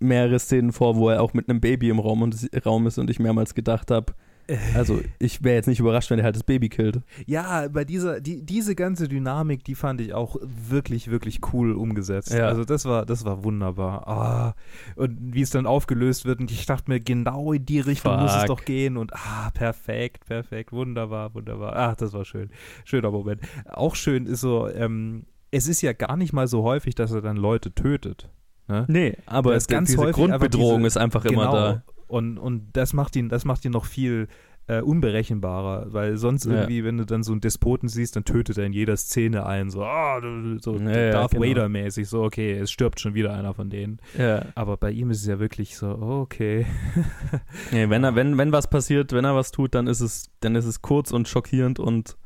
[0.00, 2.34] mehrere Szenen vor, wo er auch mit einem Baby im Raum, und,
[2.66, 4.14] Raum ist und ich mehrmals gedacht habe,
[4.74, 7.00] also ich wäre jetzt nicht überrascht, wenn er halt das Baby killt.
[7.26, 12.32] Ja, bei dieser, die, diese ganze Dynamik, die fand ich auch wirklich, wirklich cool umgesetzt.
[12.32, 12.46] Ja.
[12.48, 14.06] Also das war, das war wunderbar.
[14.08, 14.54] Ah,
[14.96, 18.32] und wie es dann aufgelöst wird, und ich dachte mir, genau in die Richtung muss
[18.32, 18.46] es Fuck.
[18.48, 18.96] doch gehen.
[18.96, 21.74] Und ah, perfekt, perfekt, wunderbar, wunderbar.
[21.76, 22.50] Ach, das war schön.
[22.84, 23.40] Schöner Moment.
[23.70, 27.20] Auch schön ist so, ähm, es ist ja gar nicht mal so häufig, dass er
[27.20, 28.28] dann Leute tötet.
[28.68, 28.86] Ne?
[28.88, 31.82] Nee, aber ist der- ganz diese häufig Grundbedrohung diese- ist einfach immer da.
[32.06, 34.28] Und, und das macht ihn, das macht ihn noch viel
[34.68, 36.52] äh, unberechenbarer, weil sonst Ja.
[36.52, 39.70] irgendwie, wenn du dann so einen Despoten siehst, dann tötet er in jeder Szene einen,
[39.70, 41.44] so, ah, du- so Ja, ja, Darth genau.
[41.44, 43.98] Vader-mäßig, so, okay, es stirbt schon wieder einer von denen.
[44.16, 44.44] Ja.
[44.54, 46.66] Aber bei ihm ist es ja wirklich so, oh, okay.
[47.72, 50.54] Nee, wenn er, wenn, wenn was passiert, wenn er was tut, dann ist es, dann
[50.54, 52.16] ist es kurz und schockierend und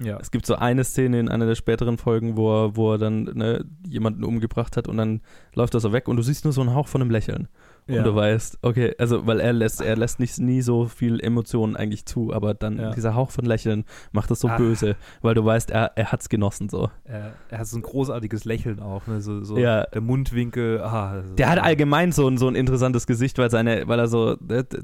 [0.00, 0.18] Ja.
[0.20, 3.24] es gibt so eine Szene in einer der späteren Folgen, wo er, wo er dann
[3.34, 5.20] ne, jemanden umgebracht hat und dann
[5.54, 7.48] läuft er so weg und du siehst nur so einen Hauch von einem Lächeln.
[7.88, 7.98] Ja.
[7.98, 11.76] Und du weißt, okay, also weil er lässt, er lässt nicht nie so viel Emotionen
[11.76, 12.90] eigentlich zu, aber dann Ja.
[12.90, 14.56] dieser Hauch von Lächeln macht das so Ah.
[14.56, 16.90] böse, weil du weißt, er, er hat's genossen so.
[17.04, 19.20] er, er hat so ein großartiges Lächeln auch, ne?
[19.20, 19.84] so, so Ja.
[19.84, 21.22] der Mundwinkel, ah.
[21.38, 24.36] Der hat allgemein so ein, so ein interessantes Gesicht, weil seine, weil er so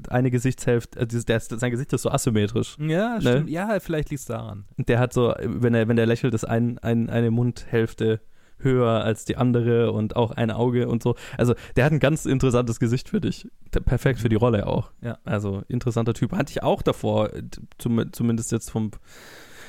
[0.09, 2.77] eine Gesichtshälfte, äh, der, sein Gesicht ist so asymmetrisch.
[2.79, 3.21] Ja, Ne?
[3.21, 3.49] stimmt.
[3.49, 4.65] Ja, vielleicht liegt es daran.
[4.77, 8.21] Der hat so, wenn er, wenn der lächelt, ist ein, ein, eine Mundhälfte
[8.63, 11.15] höher als die andere und auch ein Auge und so.
[11.37, 13.47] Also der hat ein ganz interessantes Gesicht für dich.
[13.71, 14.91] Perfekt für die Rolle auch.
[15.01, 15.17] Ja.
[15.25, 16.31] Also interessanter Typ.
[16.33, 17.29] Hatte ich auch davor,
[17.77, 18.91] zum, zumindest jetzt vom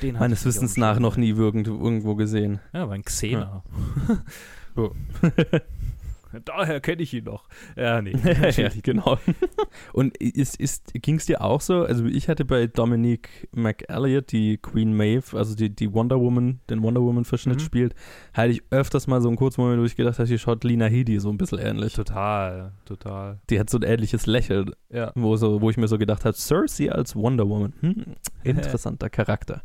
[0.01, 2.59] Den meines Wissens nach noch nie irgendwo, irgendwo gesehen.
[2.73, 3.63] Ja, war ein Xena.
[4.77, 4.91] Oh.
[6.43, 7.47] Daher kenne ich ihn noch.
[7.75, 8.11] Ja, nee.
[8.57, 9.17] ja, genau.
[9.93, 11.83] Und ist, ist, ging es dir auch so?
[11.83, 16.81] Also ich hatte bei Dominique McElliot, die Queen Maeve, also die, die Wonder Woman, den
[16.83, 17.63] Wonder Woman-Verschnitt Mhm.
[17.63, 17.95] spielt,
[18.33, 20.85] hatte ich öfters mal so einen kurzen Moment, wo ich gedacht habe, die schaut Lina
[20.85, 21.93] Headey so ein bisschen ähnlich.
[21.93, 23.39] total, total.
[23.49, 25.11] Die hat so ein ähnliches Lächeln, Ja.
[25.15, 27.73] wo, so, wo ich mir so gedacht habe, Cersei als Wonder Woman.
[27.81, 28.03] Hm,
[28.43, 29.61] interessanter Charakter.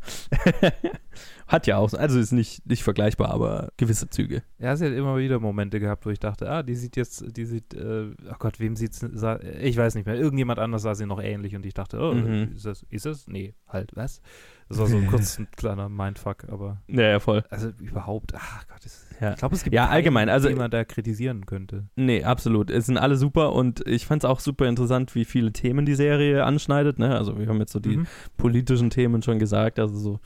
[1.51, 4.43] Hat ja auch, also ist nicht, nicht vergleichbar, aber gewisse Züge.
[4.59, 7.45] Ja, sie hat immer wieder Momente gehabt, wo ich dachte, ah, die sieht jetzt, die
[7.45, 11.07] sieht, äh, ach Gott, wem sieht's, sah, ich weiß nicht mehr, irgendjemand anders sah sie
[11.07, 12.53] noch ähnlich und ich dachte, oh, Mhm.
[12.55, 13.27] ist das, ist das?
[13.27, 14.23] Nee, halt, was?
[14.69, 17.43] Das war so ein kurz ein kleiner Mindfuck, aber, Ja, ja, voll.
[17.51, 19.33] also überhaupt, ach Gott, das, Ja.
[19.33, 21.89] ich glaube, es gibt Ja, keinen, allgemein, also- den man da kritisieren könnte.
[21.97, 22.71] Nee, absolut.
[22.71, 25.97] Es sind alle super und ich fand es auch super interessant, wie viele Themen die
[25.97, 27.01] Serie anschneidet.
[27.01, 27.17] Ne?
[27.19, 28.07] Also wir haben jetzt so die Mhm.
[28.37, 30.21] politischen Themen schon gesagt, also so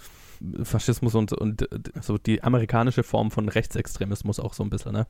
[0.62, 5.06] Faschismus und, und äh, so die amerikanische Form von Rechtsextremismus auch so ein bisschen, ne?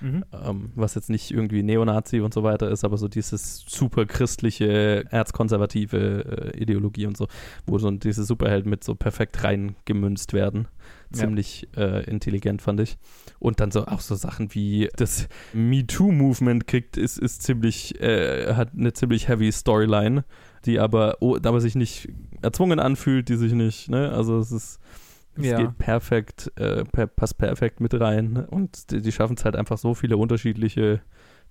[0.00, 0.24] Mhm.
[0.32, 5.04] Ähm, was jetzt nicht irgendwie Neonazi und so weiter ist, aber so dieses super christliche,
[5.10, 7.28] erzkonservative äh, Ideologie und so,
[7.66, 10.68] wo so diese Superhelden mit so perfekt reingemünzt werden.
[11.14, 11.20] Ja.
[11.20, 12.96] Ziemlich äh, intelligent, fand ich.
[13.38, 18.72] Und dann so auch so Sachen wie das MeToo-Movement kriegt, ist, ist ziemlich, äh, hat
[18.76, 20.24] eine ziemlich heavy Storyline,
[20.64, 22.08] die aber, oh, aber sich nicht
[22.42, 24.10] erzwungen anfühlt, die sich nicht, ne?
[24.12, 24.80] Also es ist,
[25.36, 25.58] es Ja.
[25.58, 28.36] geht perfekt, äh, per, passt perfekt mit rein.
[28.38, 31.02] Und die, die schaffen es halt einfach so viele unterschiedliche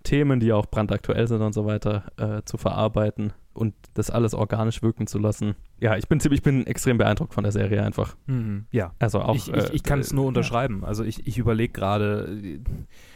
[0.05, 4.81] Themen, die auch brandaktuell sind und so weiter, äh, zu verarbeiten und das alles organisch
[4.81, 5.55] wirken zu lassen.
[5.79, 8.15] Ja, ich bin ziemlich, ich bin extrem beeindruckt von der Serie einfach.
[8.27, 8.65] Mhm.
[8.71, 9.35] Ja, Also auch.
[9.35, 10.85] ich, ich, äh, ich kann es äh, nur unterschreiben.
[10.85, 12.59] Also ich, ich überlege gerade, äh,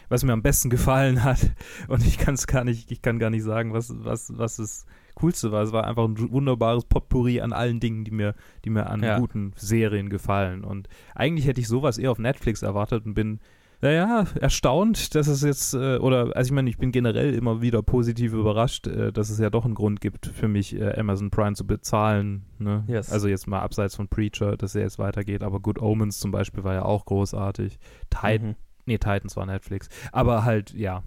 [0.10, 1.40] was mir am besten gefallen hat
[1.88, 4.86] und ich kann es gar nicht, ich kann gar nicht sagen, was, was, was das
[5.16, 5.64] Coolste war.
[5.64, 9.20] Es war einfach ein wunderbares Potpourri an allen Dingen, die mir, die mir an Ja.
[9.20, 10.64] guten Serien gefallen.
[10.64, 13.40] Und eigentlich hätte ich sowas eher auf Netflix erwartet und bin
[13.82, 17.82] naja, erstaunt, dass es jetzt, äh, oder, also ich meine, ich bin generell immer wieder
[17.82, 21.56] positiv überrascht, äh, dass es ja doch einen Grund gibt für mich, äh, Amazon Prime
[21.56, 22.46] zu bezahlen.
[22.58, 22.84] Ne?
[22.88, 23.12] Yes.
[23.12, 26.64] Also jetzt mal abseits von Preacher, dass er jetzt weitergeht, aber Good Omens zum Beispiel
[26.64, 27.80] war ja auch großartig.
[28.10, 28.56] Titan, Mhm.
[28.86, 29.88] nee, Titans war Netflix.
[30.12, 31.04] Aber halt, ja,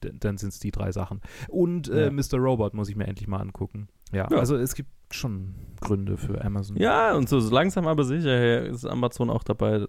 [0.00, 1.20] dann sind es die drei Sachen.
[1.48, 2.10] Und Ja.
[2.10, 2.38] Mr.
[2.38, 3.88] Robot muss ich mir endlich mal angucken.
[4.12, 4.38] Ja, Ja.
[4.38, 6.76] also es gibt schon Gründe für Amazon.
[6.76, 9.86] Ja, und so langsam aber sicher ist Amazon auch dabei,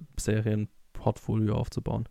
[1.02, 2.06] Serienportfolio aufzubauen.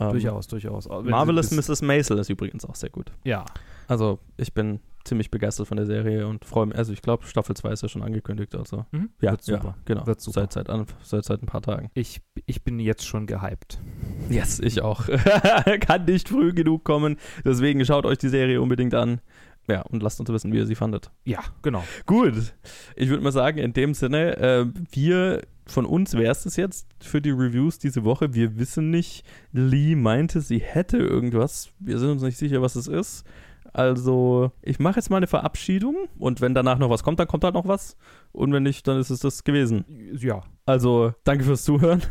[0.00, 0.88] Ähm, Durchaus, durchaus.
[0.88, 1.80] Wenn Marvelous Mrs.
[1.82, 3.10] Maisel ist übrigens auch sehr gut.
[3.24, 3.44] Ja,
[3.86, 7.56] Also ich bin ziemlich begeistert von der Serie und freue mich, also ich glaube Staffel
[7.56, 9.08] 2 ist ja schon angekündigt, also mhm.
[9.22, 9.64] ja, wird super.
[9.64, 10.40] ja genau, Wird super.
[10.42, 11.90] Seit, seit, an- seit, seit ein paar Tagen.
[11.94, 13.80] Ich, ich bin jetzt schon gehypt.
[14.28, 15.06] Yes, ich auch.
[15.80, 19.22] Kann nicht früh genug kommen, deswegen schaut euch die Serie unbedingt an.
[19.68, 21.10] Ja, und lasst uns wissen, wie ihr sie fandet.
[21.24, 21.84] Ja, genau.
[22.06, 22.54] Gut,
[22.96, 26.86] ich würde mal sagen, in dem Sinne, äh, wir von uns wäre es das jetzt
[27.00, 28.32] für die Reviews diese Woche.
[28.32, 31.70] Wir wissen nicht, Lee meinte, sie hätte irgendwas.
[31.78, 33.24] Wir sind uns nicht sicher, was es ist.
[33.74, 37.44] Also, ich mache jetzt mal eine Verabschiedung und wenn danach noch was kommt, dann kommt
[37.44, 37.96] halt noch was.
[38.32, 39.84] Und wenn nicht, dann ist es das gewesen.
[40.18, 42.02] Ja, Also, danke fürs Zuhören.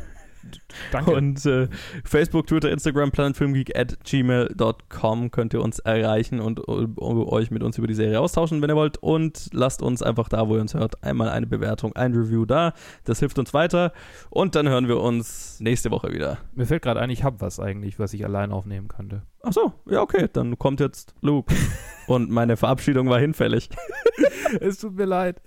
[0.92, 1.12] Danke.
[1.12, 1.68] Und äh,
[2.04, 7.78] Facebook, Twitter, Instagram, planetfilmgeek at gmail.com könnt ihr uns erreichen und äh, euch mit uns
[7.78, 8.98] über die Serie austauschen, wenn ihr wollt.
[8.98, 12.74] Und lasst uns einfach da, wo ihr uns hört, einmal eine Bewertung, ein Review da.
[13.04, 13.94] Das hilft uns weiter.
[14.30, 16.38] Und dann hören wir uns nächste Woche wieder.
[16.56, 19.24] Mir fällt gerade ein, ich habe was eigentlich, was ich allein aufnehmen könnte.
[19.44, 20.28] Ach so, ja, okay.
[20.32, 21.54] Dann kommt jetzt Luke.
[22.08, 23.70] Und meine Verabschiedung war hinfällig.
[24.62, 25.42] es tut mir leid.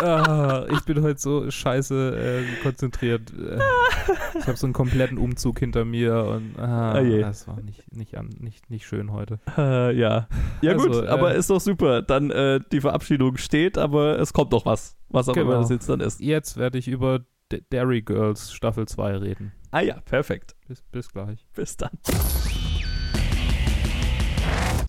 [0.00, 3.32] Ah, ich bin heute so scheiße äh, konzentriert.
[4.36, 8.18] Ich habe so einen kompletten Umzug hinter mir und ah, oh das war nicht, nicht,
[8.18, 9.38] an, nicht, nicht schön heute.
[9.56, 10.26] Äh, ja.
[10.62, 12.02] Ja, also, gut, aber äh, ist doch super.
[12.02, 14.96] Dann äh, die Verabschiedung steht, aber es kommt doch was.
[15.10, 15.52] Was auch genau.
[15.52, 16.20] immer das jetzt dann ist.
[16.20, 17.20] Jetzt werde ich über
[17.52, 19.52] D Dairy Girls Staffel 2 reden.
[19.70, 20.56] Ah ja, perfekt.
[20.66, 21.46] Bis, bis gleich.
[21.54, 21.90] Bis dann.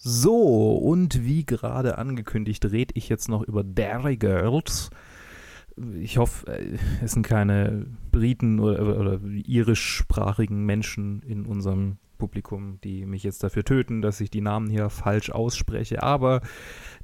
[0.08, 4.92] So, und wie gerade angekündigt, rede ich jetzt noch über Dairy Girls.
[6.00, 13.08] Ich hoffe, äh, es sind keine Briten oder, oder irischsprachigen Menschen in unserem Publikum, die
[13.08, 16.04] mich jetzt dafür töten, dass ich die Namen hier falsch ausspreche.
[16.04, 16.42] Aber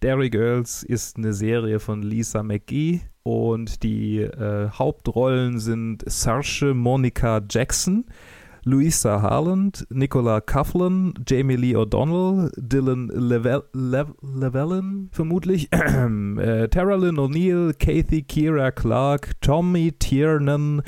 [0.02, 7.42] Dairy Girls ist eine Serie von Lisa McGee und die äh, Hauptrollen sind Saoirse Monica
[7.50, 8.06] Jackson,
[8.64, 18.22] Louisa Harland, Nicola Coughlan, Jamie Lee O'Donnell, Dylan Llewellyn vermutlich, äh, Tara Lynn O'Neill, Kathy
[18.22, 20.84] Kira Clark, Tommy Tiernan,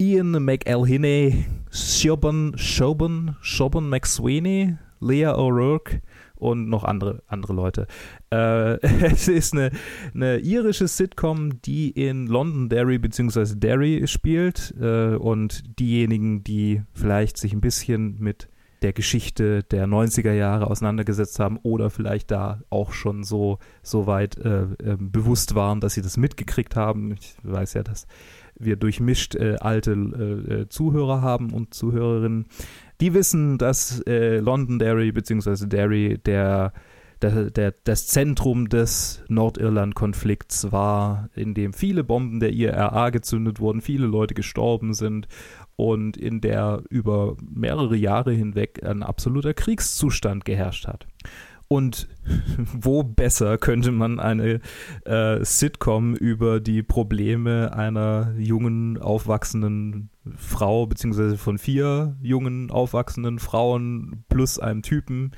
[0.00, 6.00] Ian McElhinney, Siobhan Shoban, Shoban McSweeney, Leah O'Rourke
[6.38, 7.86] und noch andere, andere Leute.
[8.30, 9.70] Äh, es ist eine,
[10.14, 13.54] eine irische Sitcom, die in Londonderry bzw.
[13.56, 18.48] Derry spielt äh, und diejenigen, die vielleicht sich ein bisschen mit
[18.82, 24.38] der Geschichte der 90er Jahre auseinandergesetzt haben oder vielleicht da auch schon so, so weit
[24.38, 27.12] äh, äh, bewusst waren, dass sie das mitgekriegt haben.
[27.12, 28.06] Ich weiß ja, dass
[28.58, 32.46] wir durchmischt äh, alte äh, äh, Zuhörer haben und Zuhörerinnen.
[33.00, 35.66] Die wissen, dass äh, Londonderry bzw.
[35.66, 36.72] Derry der
[37.22, 43.80] der, der, das Zentrum des Nordirland-Konflikts war, in dem viele Bomben der IRA gezündet wurden,
[43.80, 45.26] viele Leute gestorben sind
[45.76, 51.06] und in der über mehrere Jahre hinweg ein absoluter Kriegszustand geherrscht hat.
[51.68, 52.08] Und
[52.72, 54.60] wo besser könnte man eine
[55.04, 64.24] äh, Sitcom über die Probleme einer jungen, aufwachsenden Frau, beziehungsweise von vier jungen, aufwachsenden Frauen
[64.30, 65.32] plus einem Typen,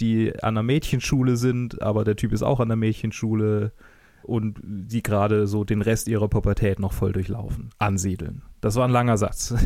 [0.00, 3.72] die an einer Mädchenschule sind, aber der Typ ist auch an der Mädchenschule
[4.24, 8.42] und die gerade so den Rest ihrer Pubertät noch voll durchlaufen, ansiedeln.
[8.60, 9.54] Das war ein langer Satz.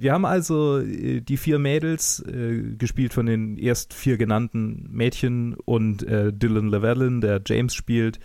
[0.00, 5.54] Wir haben also äh, die vier Mädels, äh, gespielt von den erst vier genannten Mädchen
[5.54, 8.18] und äh, Dylan Llewellyn, der James spielt,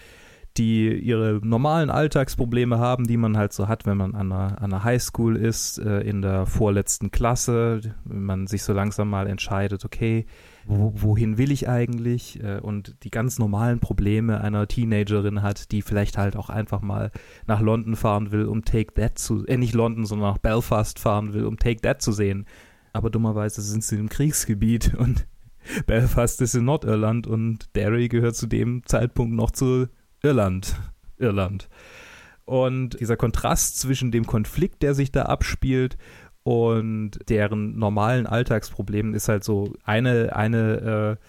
[0.58, 4.72] die ihre normalen Alltagsprobleme haben, die man halt so hat, wenn man an einer, an
[4.72, 9.84] einer Highschool ist, äh, in der vorletzten Klasse, wenn man sich so langsam mal entscheidet,
[9.84, 10.26] okay,
[10.66, 12.42] wo, wohin will ich eigentlich?
[12.42, 17.12] Äh, und die ganz normalen Probleme einer Teenagerin hat, die vielleicht halt auch einfach mal
[17.48, 21.34] nach London fahren will, um Take That zu, äh, nicht London, sondern nach Belfast fahren
[21.34, 22.46] will, um Take That zu sehen.
[22.94, 25.28] Aber dummerweise sind sie im Kriegsgebiet und
[25.86, 29.88] Belfast ist in Nordirland und Derry gehört zu dem Zeitpunkt noch zu
[30.26, 30.76] Irland.
[31.18, 31.70] Irland.
[32.46, 35.98] Und dieser Kontrast zwischen dem Konflikt, der sich da abspielt,
[36.44, 41.26] und deren normalen Alltagsproblemen ist halt so eine, eine äh,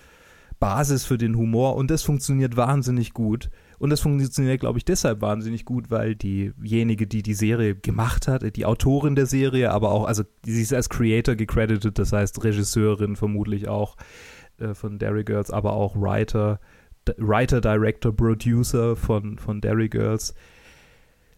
[0.60, 3.50] Basis für den Humor und das funktioniert wahnsinnig gut.
[3.78, 8.56] Und das funktioniert, glaube ich, deshalb wahnsinnig gut, weil diejenige, die die Serie gemacht hat,
[8.56, 13.16] die Autorin der Serie, aber auch, also sie ist als Creator gecredited, das heißt Regisseurin
[13.16, 13.96] vermutlich auch
[14.58, 16.60] äh, von Dairy Girls, aber auch Writer,
[17.18, 20.34] Writer, Director, Producer von, von Dairy Girls.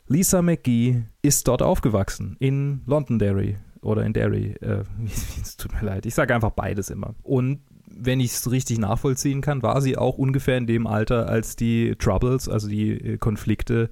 [0.07, 4.55] Lisa McGee ist dort aufgewachsen, in Londonderry oder in Derry.
[4.61, 4.85] Äh,
[5.43, 7.15] es tut mir leid, ich sage einfach beides immer.
[7.23, 11.57] Und wenn ich es richtig nachvollziehen kann, war sie auch ungefähr in dem Alter, als
[11.57, 13.91] die Troubles, also die äh, Konflikte,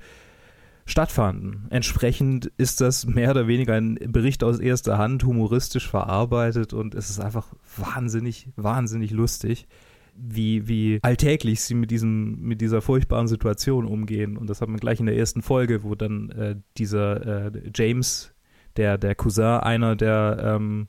[0.86, 1.66] stattfanden.
[1.70, 7.10] Entsprechend ist das mehr oder weniger ein Bericht aus erster Hand, humoristisch verarbeitet und es
[7.10, 9.66] ist einfach wahnsinnig, wahnsinnig lustig
[10.18, 14.36] wie, wie alltäglich sie mit, diesem, mit dieser furchtbaren Situation umgehen.
[14.36, 18.34] Und das hat man gleich in der ersten Folge, wo dann äh, dieser äh, James,
[18.76, 20.88] der, der Cousin einer der, ähm,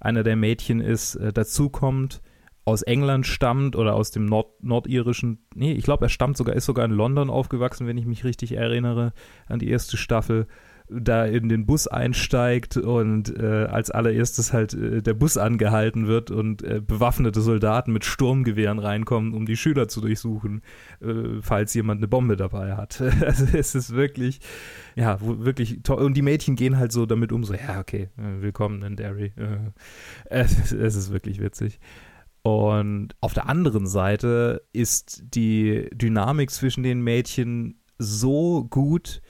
[0.00, 2.22] einer der Mädchen ist, äh, dazukommt,
[2.64, 6.66] aus England stammt oder aus dem Nord nordirischen, nee, ich glaube, er stammt sogar, ist
[6.66, 9.12] sogar in London aufgewachsen, wenn ich mich richtig erinnere
[9.46, 10.46] an die erste Staffel
[10.92, 16.30] da in den Bus einsteigt und äh, als allererstes halt äh, der Bus angehalten wird
[16.30, 20.62] und äh, bewaffnete Soldaten mit Sturmgewehren reinkommen, um die Schüler zu durchsuchen,
[21.00, 23.00] äh, falls jemand eine Bombe dabei hat.
[23.24, 24.40] also es ist wirklich,
[24.96, 26.02] ja, wirklich toll.
[26.02, 29.32] Und die Mädchen gehen halt so damit um, so, ja, okay, äh, willkommen in Derry.
[29.36, 29.70] Äh,
[30.24, 31.78] es, es ist wirklich witzig.
[32.42, 39.20] Und auf der anderen Seite ist die Dynamik zwischen den Mädchen so gut,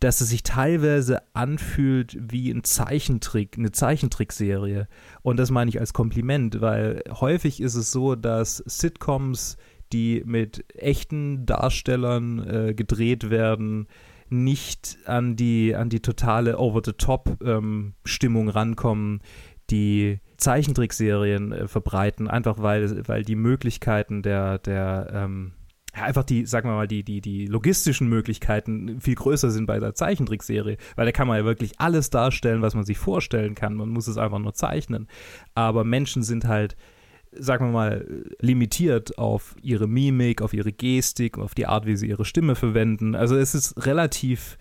[0.00, 4.88] dass es sich teilweise anfühlt wie ein Zeichentrick, eine Zeichentrickserie.
[5.22, 9.56] Und das meine ich als Kompliment, weil häufig ist es so, dass Sitcoms
[9.92, 13.88] die mit echten Darstellern äh, gedreht werden,
[14.28, 19.20] nicht an die, an die totale Over-the-Top-Stimmung ähm, rankommen,
[19.70, 25.52] die Zeichentrickserien äh, verbreiten, einfach weil, weil die Möglichkeiten der, der ähm,
[25.96, 29.78] ja, einfach die, sagen wir mal, die, die, die logistischen Möglichkeiten viel größer sind bei
[29.78, 33.74] der Zeichentrickserie, weil da kann man ja wirklich alles darstellen, was man sich vorstellen kann.
[33.74, 35.08] Man muss es einfach nur zeichnen.
[35.54, 36.76] Aber Menschen sind halt
[37.32, 42.08] sagen wir mal, limitiert auf ihre Mimik, auf ihre Gestik, auf die Art, wie sie
[42.08, 43.14] ihre Stimme verwenden.
[43.14, 44.58] Also es ist relativ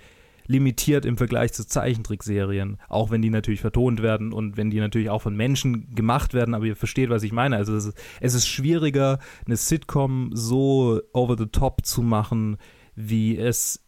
[0.50, 5.10] limitiert im Vergleich zu Zeichentrickserien, auch wenn die natürlich vertont werden und wenn die natürlich
[5.10, 7.56] auch von Menschen gemacht werden, aber ihr versteht, was ich meine.
[7.56, 12.58] Also es ist, es ist schwieriger, eine Sitcom so over the top zu machen,
[12.96, 13.86] wie es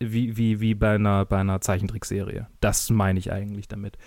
[0.00, 2.46] wie, wie, wie bei einer, bei einer Zeichentrickserie.
[2.60, 3.98] Das meine ich eigentlich damit.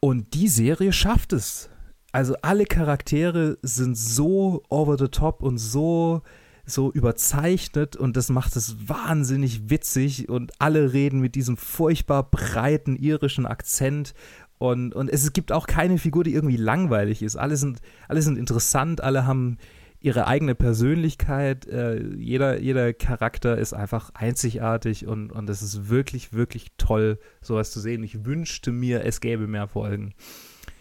[0.00, 1.70] Und die Serie schafft es
[2.12, 6.22] also alle Charaktere sind so over the top und so
[6.68, 12.96] so überzeichnet und das macht es wahnsinnig witzig und alle reden mit diesem furchtbar breiten
[12.96, 14.14] irischen Akzent
[14.58, 17.36] und, und es gibt auch keine Figur, die irgendwie langweilig ist.
[17.36, 19.58] Alle sind, alle sind interessant, alle haben
[20.00, 26.32] ihre eigene Persönlichkeit, äh, jeder, jeder Charakter ist einfach einzigartig und, und es ist wirklich,
[26.32, 28.02] wirklich toll, sowas zu sehen.
[28.04, 30.14] Ich wünschte mir, es gäbe mehr Folgen.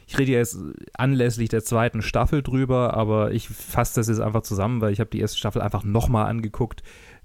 [0.07, 0.57] Ich rede jetzt
[0.93, 5.09] anlässlich der zweiten Staffel drüber, aber ich fasse das jetzt einfach zusammen, weil ich habe
[5.09, 6.81] die erste Staffel einfach nochmal angeguckt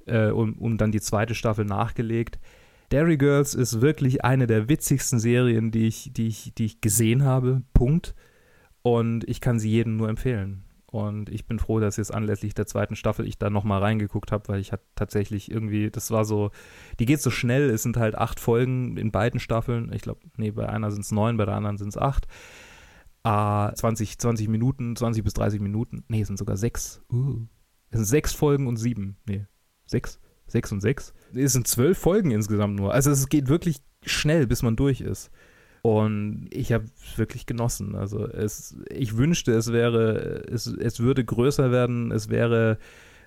[0.07, 2.41] äh, und, und dann die zweite Staffel nachgelegt.
[2.91, 7.25] Dairy Girls ist wirklich eine der witzigsten Serien, die ich, die ich, die ich gesehen
[7.25, 7.63] habe.
[7.73, 8.17] Punkt.
[8.83, 10.65] Und ich kann sie jedem nur empfehlen.
[10.87, 14.49] Und ich bin froh, dass jetzt anlässlich der zweiten Staffel ich da nochmal reingeguckt habe,
[14.49, 16.51] weil ich hatte tatsächlich irgendwie, das war so,
[16.99, 19.91] die geht so schnell, es sind halt acht Folgen in beiden Staffeln.
[19.95, 22.27] Ich glaube, nee, bei einer sind es neun, bei der anderen sind es acht
[23.25, 26.05] äh, 20, 20 Minuten, 20 bis 30 Minuten.
[26.09, 27.03] Nee, es sind sogar sechs.
[27.13, 27.47] Uh.
[27.91, 29.17] Es sind sechs Folgen und sieben.
[29.27, 29.47] Nee,
[29.87, 30.21] sechs.
[30.47, 31.15] Sechs und sechs.
[31.35, 32.93] Es sind zwölf Folgen insgesamt nur.
[32.93, 35.31] Also es geht wirklich schnell, bis man durch ist.
[35.83, 36.85] Und ich habe
[37.17, 37.95] wirklich genossen.
[37.95, 42.79] Also es, ich wünschte, es wäre, es, es würde größer werden, es wäre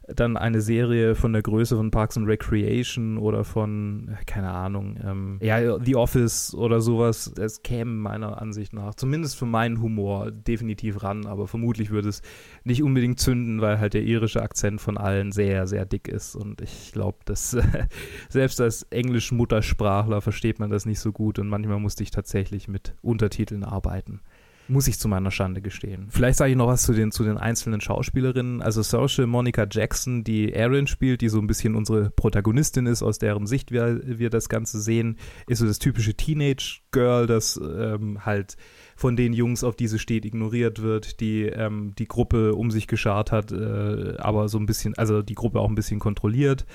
[0.07, 5.39] dann eine Serie von der Größe von Parks and Recreation oder von, keine Ahnung, ähm,
[5.41, 11.01] ja, The Office oder sowas, es käme meiner Ansicht nach, zumindest für meinen Humor, definitiv
[11.03, 12.21] ran, aber vermutlich würde es
[12.63, 16.35] nicht unbedingt zünden, weil halt der irische Akzent von allen sehr, sehr dick ist.
[16.35, 17.63] Und ich glaube, dass äh,
[18.29, 21.39] selbst als Englisch-Muttersprachler versteht man das nicht so gut.
[21.39, 24.21] Und manchmal musste ich tatsächlich mit Untertiteln arbeiten.
[24.67, 26.07] Muss ich zu meiner Schande gestehen.
[26.09, 28.63] Vielleicht sage ich noch was zu den, zu den einzelnen Schauspielerinnen.
[28.63, 33.19] Also Social Monica Jackson, die Erin spielt, die so ein bisschen unsere Protagonistin ist, aus
[33.19, 38.57] deren Sicht wir, wir das Ganze sehen, ist so das typische Teenage-Girl, das ähm, halt
[38.95, 43.31] von den Jungs, auf diese steht, ignoriert wird, die ähm, die Gruppe um sich geschart
[43.31, 46.65] hat, äh, aber so ein bisschen, also die Gruppe auch ein bisschen kontrolliert,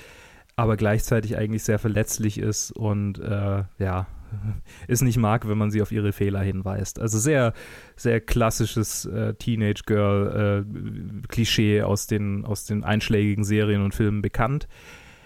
[0.55, 4.07] aber gleichzeitig eigentlich sehr verletzlich ist und äh, ja,
[4.87, 6.99] es nicht mag, wenn man sie auf ihre Fehler hinweist.
[6.99, 7.53] Also sehr,
[7.95, 14.67] sehr klassisches äh, Teenage-Girl-Klischee äh, aus, den, aus den einschlägigen Serien und Filmen bekannt.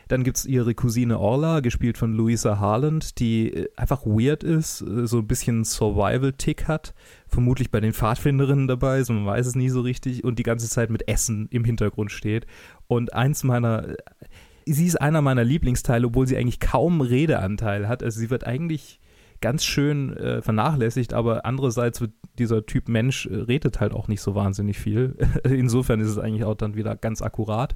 [0.07, 4.81] Dann gibt es ihre Cousine Orla, gespielt von Louisa Harland, die äh, einfach weird ist,
[4.81, 6.93] äh, so ein bisschen Survival-Tick hat.
[7.27, 10.23] Vermutlich bei den Pfadfinderinnen dabei, so man weiß es nie so richtig.
[10.23, 12.45] Und die ganze Zeit mit Essen im Hintergrund steht.
[12.87, 13.95] Und eins meiner
[14.65, 18.04] sie ist einer meiner Lieblingsteile, obwohl sie eigentlich kaum Redeanteil hat.
[18.04, 18.99] Also sie wird eigentlich
[19.41, 24.21] ganz schön äh, vernachlässigt, aber andererseits wird dieser Typ Mensch äh, redet halt auch nicht
[24.21, 25.15] so wahnsinnig viel.
[25.43, 27.75] Insofern ist es eigentlich auch dann wieder ganz akkurat.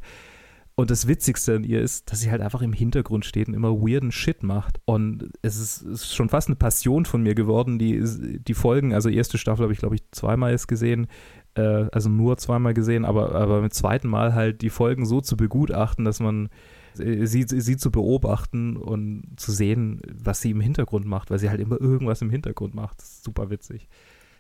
[0.76, 3.82] Und das Witzigste an ihr ist, dass sie halt einfach im Hintergrund steht und immer
[3.82, 4.80] weirden Shit macht.
[4.86, 9.10] Und es ist, ist schon fast eine Passion von mir geworden, die, die Folgen, also
[9.10, 11.08] erste Staffel habe ich, glaube ich, zweimal jetzt gesehen,
[11.56, 15.36] äh, also nur zweimal gesehen, aber, aber mit zweiten Mal halt die Folgen so zu
[15.36, 16.48] begutachten, dass man
[16.94, 21.62] sie, sie zu beobachten und zu sehen, was sie im Hintergrund macht, weil sie halt
[21.62, 23.02] immer irgendwas im Hintergrund macht.
[23.02, 23.88] super witzig.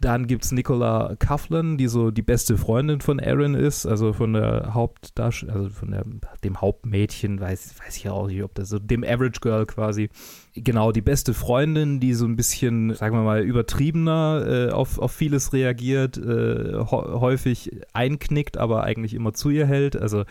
[0.01, 4.31] Dann gibt es Nicola Coughlin, die so die beste Freundin von Aaron ist, also von
[4.31, 6.05] der Hauptdarstellerin, also von der,
[6.41, 10.09] dem Hauptmädchen, weiß, weiß ich auch nicht, ob das so, dem Average Girl quasi.
[10.55, 15.11] Genau, die beste Freundin, die so ein bisschen, sagen wir mal, übertriebener äh, auf, auf
[15.11, 19.97] vieles reagiert, äh, häufig einknickt, aber eigentlich immer zu ihr hält.
[19.97, 20.23] Also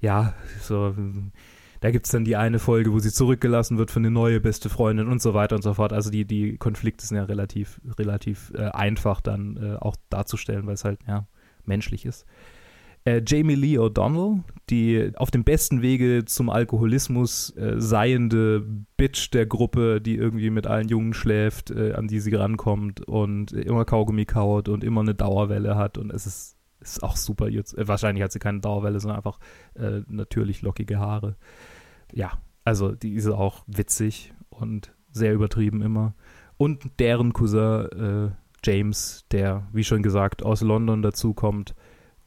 [0.00, 0.94] ja, so
[1.80, 4.68] da gibt es dann die eine Folge, wo sie zurückgelassen wird für eine neue beste
[4.68, 5.92] Freundin und so weiter und so fort.
[5.92, 10.74] Also die, die Konflikte sind ja relativ, relativ äh, einfach dann äh, auch darzustellen, weil
[10.74, 11.26] es halt ja
[11.64, 12.26] menschlich ist.
[13.04, 19.46] Äh, Jamie Lee O'Donnell, die auf dem besten Wege zum Alkoholismus äh, seiende Bitch der
[19.46, 24.26] Gruppe, die irgendwie mit allen Jungen schläft, äh, an die sie rankommt und immer Kaugummi
[24.26, 26.57] kaut und immer eine Dauerwelle hat und es ist
[26.88, 27.48] ist auch super.
[27.48, 29.38] Jetzt, äh, wahrscheinlich hat sie keine Dauerwelle, sondern einfach
[29.74, 31.36] äh, natürlich lockige Haare.
[32.12, 32.32] Ja,
[32.64, 36.14] also die ist auch witzig und sehr übertrieben immer.
[36.56, 38.30] Und deren Cousin äh,
[38.64, 41.74] James, der, wie schon gesagt, aus London dazukommt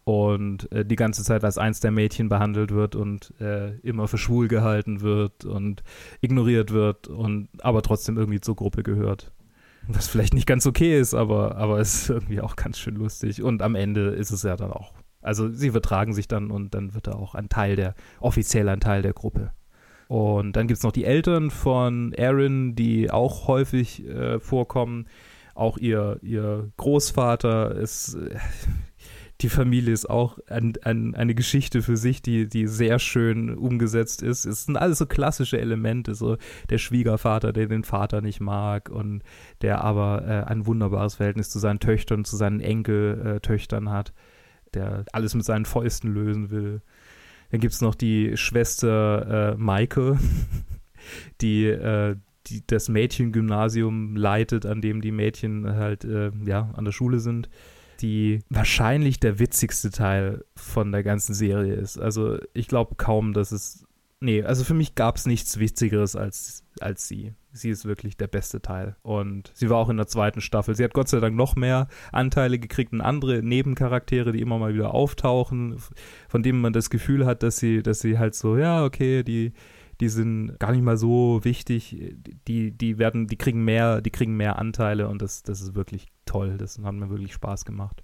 [0.03, 4.17] und äh, die ganze Zeit als eins der Mädchen behandelt wird und äh, immer für
[4.17, 5.83] schwul gehalten wird und
[6.21, 9.31] ignoriert wird und aber trotzdem irgendwie zur Gruppe gehört.
[9.87, 13.41] Was vielleicht nicht ganz okay ist, aber, aber es ist irgendwie auch ganz schön lustig.
[13.41, 14.93] Und am Ende ist es ja dann auch.
[15.21, 18.79] Also sie vertragen sich dann und dann wird er auch ein Teil der, offiziell ein
[18.79, 19.51] Teil der Gruppe.
[20.07, 25.07] Und dann gibt es noch die Eltern von Aaron, die auch häufig äh, vorkommen.
[25.55, 28.37] Auch ihr, ihr Großvater ist, äh,
[29.41, 34.21] die Familie ist auch ein, ein, eine Geschichte für sich, die, die sehr schön umgesetzt
[34.21, 34.45] ist.
[34.45, 36.37] Es sind alles so klassische Elemente, so
[36.69, 39.23] der Schwiegervater, der den Vater nicht mag und
[39.61, 44.13] der aber äh, ein wunderbares Verhältnis zu seinen Töchtern, zu seinen Enkeltöchtern hat,
[44.75, 46.81] der alles mit seinen Fäusten lösen will.
[47.49, 50.19] Dann gibt es noch die Schwester äh, Maike,
[51.41, 52.15] die, äh,
[52.47, 57.49] die das Mädchengymnasium leitet, an dem die Mädchen halt äh, ja, an der Schule sind
[58.01, 61.97] die wahrscheinlich der witzigste Teil von der ganzen Serie ist.
[61.99, 63.85] Also ich glaube kaum, dass es.
[64.23, 67.33] Nee, also für mich gab es nichts Witzigeres als, als sie.
[67.53, 68.95] Sie ist wirklich der beste Teil.
[69.01, 70.75] Und sie war auch in der zweiten Staffel.
[70.75, 74.75] Sie hat Gott sei Dank noch mehr Anteile gekriegt und andere Nebencharaktere, die immer mal
[74.75, 75.77] wieder auftauchen,
[76.29, 79.53] von denen man das Gefühl hat, dass sie, dass sie halt so, ja, okay, die,
[80.01, 82.15] die sind gar nicht mal so wichtig.
[82.47, 86.07] Die, die werden, die kriegen mehr, die kriegen mehr Anteile und das, das ist wirklich
[86.25, 86.57] toll.
[86.57, 88.01] Das hat mir wirklich Spaß gemacht.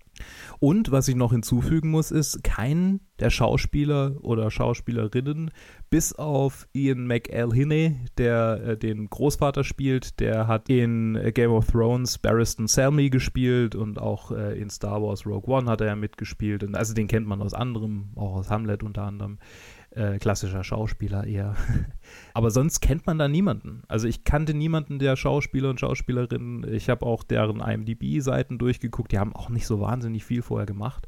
[0.60, 5.52] Und was ich noch hinzufügen muss, ist, kein der Schauspieler oder Schauspielerinnen,
[5.89, 12.18] bis auf Ian McElhinney, der äh, den Großvater spielt, der hat in Game of Thrones
[12.20, 16.64] Barristan Selmy gespielt und auch äh, in Star Wars Rogue One hat er ja mitgespielt.
[16.64, 19.39] Und also den kennt man aus anderem, auch aus Hamlet unter anderem
[19.98, 21.56] äh, klassischer Schauspieler eher.
[22.34, 23.82] Aber sonst kennt man da niemanden.
[23.88, 26.72] Also ich kannte niemanden der Schauspieler und Schauspielerinnen.
[26.74, 29.12] Ich habe auch deren IMDb-Seiten durchgeguckt.
[29.12, 31.08] Die haben auch nicht so wahnsinnig viel vorher gemacht.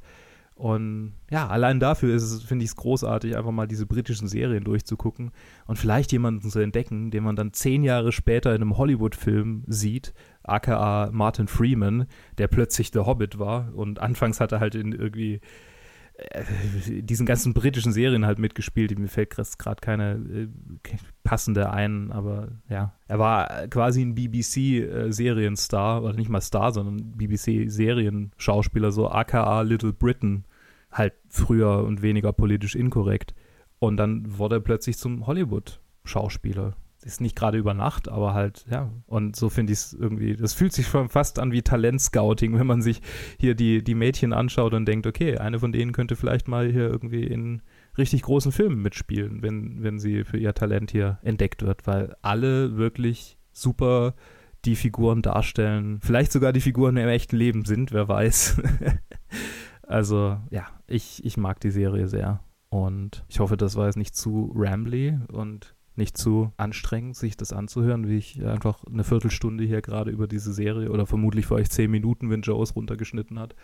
[0.56, 4.66] Und ja, allein dafür ist es, finde ich es großartig, einfach mal diese britischen Serien
[4.66, 5.32] durchzugucken
[5.68, 10.14] und vielleicht jemanden zu entdecken, den man dann zehn Jahre später in einem Hollywood-Film sieht,
[10.44, 12.08] aka Martin Freeman,
[12.40, 13.74] der plötzlich The Hobbit war.
[13.74, 15.40] Und anfangs hat er halt in irgendwie
[16.88, 18.98] diesen ganzen britischen Serien halt mitgespielt.
[18.98, 20.48] Mir fällt gerade keine äh,
[21.24, 22.94] passende ein, aber ja.
[23.08, 29.94] Er war quasi ein BBC-Serienstar, äh, oder nicht mal Star, sondern BBC-Serienschauspieler, so aka Little
[29.94, 30.46] Britain,
[30.92, 33.34] halt früher und weniger politisch inkorrekt.
[33.80, 38.91] Und dann wurde er plötzlich zum Hollywood-Schauspieler ist nicht gerade über Nacht, aber halt, ja.
[39.08, 42.82] Und so finde ich es irgendwie, das fühlt sich fast an wie Talentscouting, wenn man
[42.82, 43.02] sich
[43.39, 46.89] hier die, die Mädchen anschaut und denkt, okay, eine von denen könnte vielleicht mal hier
[46.89, 47.62] irgendwie in
[47.97, 52.78] richtig großen Filmen mitspielen, wenn, wenn sie für ihr Talent hier entdeckt wird, weil alle
[52.78, 54.14] wirklich super
[54.66, 58.62] die Figuren darstellen, vielleicht sogar die Figuren im echten Leben sind, wer weiß.
[59.84, 64.16] also ja, ich, ich mag die Serie sehr und ich hoffe, das war jetzt nicht
[64.16, 69.82] zu rambly und nicht zu anstrengend, sich das anzuhören, wie ich einfach eine Viertelstunde hier
[69.82, 73.56] gerade über diese Serie oder vermutlich für euch zehn Minuten, wenn Joe es runtergeschnitten hat,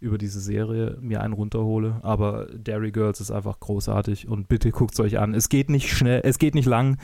[0.00, 2.00] über diese Serie mir einen runterhole.
[2.02, 5.32] Aber Dairy Girls ist einfach großartig und bitte guckt es euch an.
[5.32, 6.98] Es geht nicht schnell, es geht nicht lang,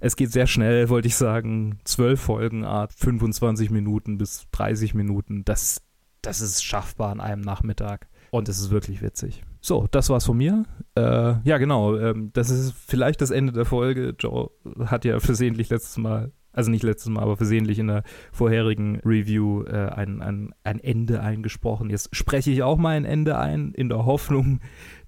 [0.00, 1.78] es geht sehr schnell, wollte ich sagen.
[1.84, 5.44] Zwölf Folgen, Art 25 Minuten bis 30 Minuten.
[5.44, 5.80] Das,
[6.26, 8.08] das ist schaffbar an einem Nachmittag.
[8.30, 9.42] Und es ist wirklich witzig.
[9.60, 10.64] So, das war's von mir.
[10.96, 11.96] Äh, ja, genau.
[11.96, 14.14] Ähm, das ist vielleicht das Ende der Folge.
[14.18, 14.50] Joe
[14.86, 18.02] hat ja versehentlich letztes Mal, also nicht letztes Mal, aber versehentlich in der
[18.32, 21.90] vorherigen Review äh, ein, ein, ein Ende eingesprochen.
[21.90, 24.60] Jetzt spreche ich auch mal ein Ende ein, in der Hoffnung,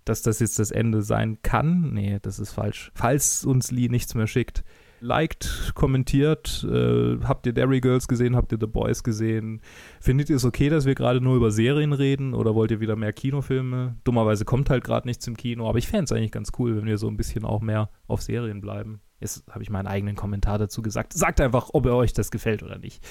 [0.05, 1.93] dass das jetzt das Ende sein kann.
[1.93, 2.93] Nee, das ist falsch.
[2.95, 4.62] Falls uns Lee nichts mehr schickt,
[5.01, 6.67] liked, kommentiert.
[6.71, 8.37] Äh, habt ihr Derry Girls gesehen?
[8.37, 9.61] Habt ihr The Boys gesehen?
[10.01, 12.97] Findet ihr es okay, dass wir gerade nur über Serien reden oder wollt ihr wieder
[12.97, 13.97] mehr Kinofilme?
[14.05, 16.87] Dummerweise kommt halt gerade nichts im Kino, aber ich fände es eigentlich ganz cool, wenn
[16.87, 19.01] wir so ein bisschen auch mehr auf Serien bleiben.
[19.19, 21.15] Jetzt habe ich meinen eigenen Kommentar dazu gesagt.
[21.15, 23.03] Sagt einfach, ob euch das gefällt oder nicht.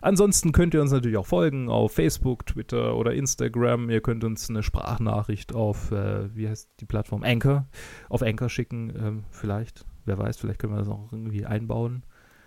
[0.00, 3.90] Ansonsten könnt ihr uns natürlich auch folgen auf Facebook, Twitter oder Instagram.
[3.90, 7.24] Ihr könnt uns eine Sprachnachricht auf, äh, wie heißt die Plattform?
[7.24, 7.66] Anchor,
[8.08, 12.02] auf Anchor schicken, ähm, vielleicht wer weiß, vielleicht können wir das auch irgendwie einbauen.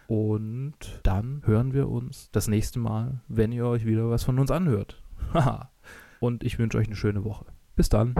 [0.08, 4.52] Und dann hören wir uns das nächste Mal, wenn ihr euch wieder was von uns
[4.52, 5.02] anhört.
[5.34, 5.72] Haha.
[6.20, 7.46] Und ich wünsche euch eine schöne Woche.
[7.78, 8.16] Bis dann.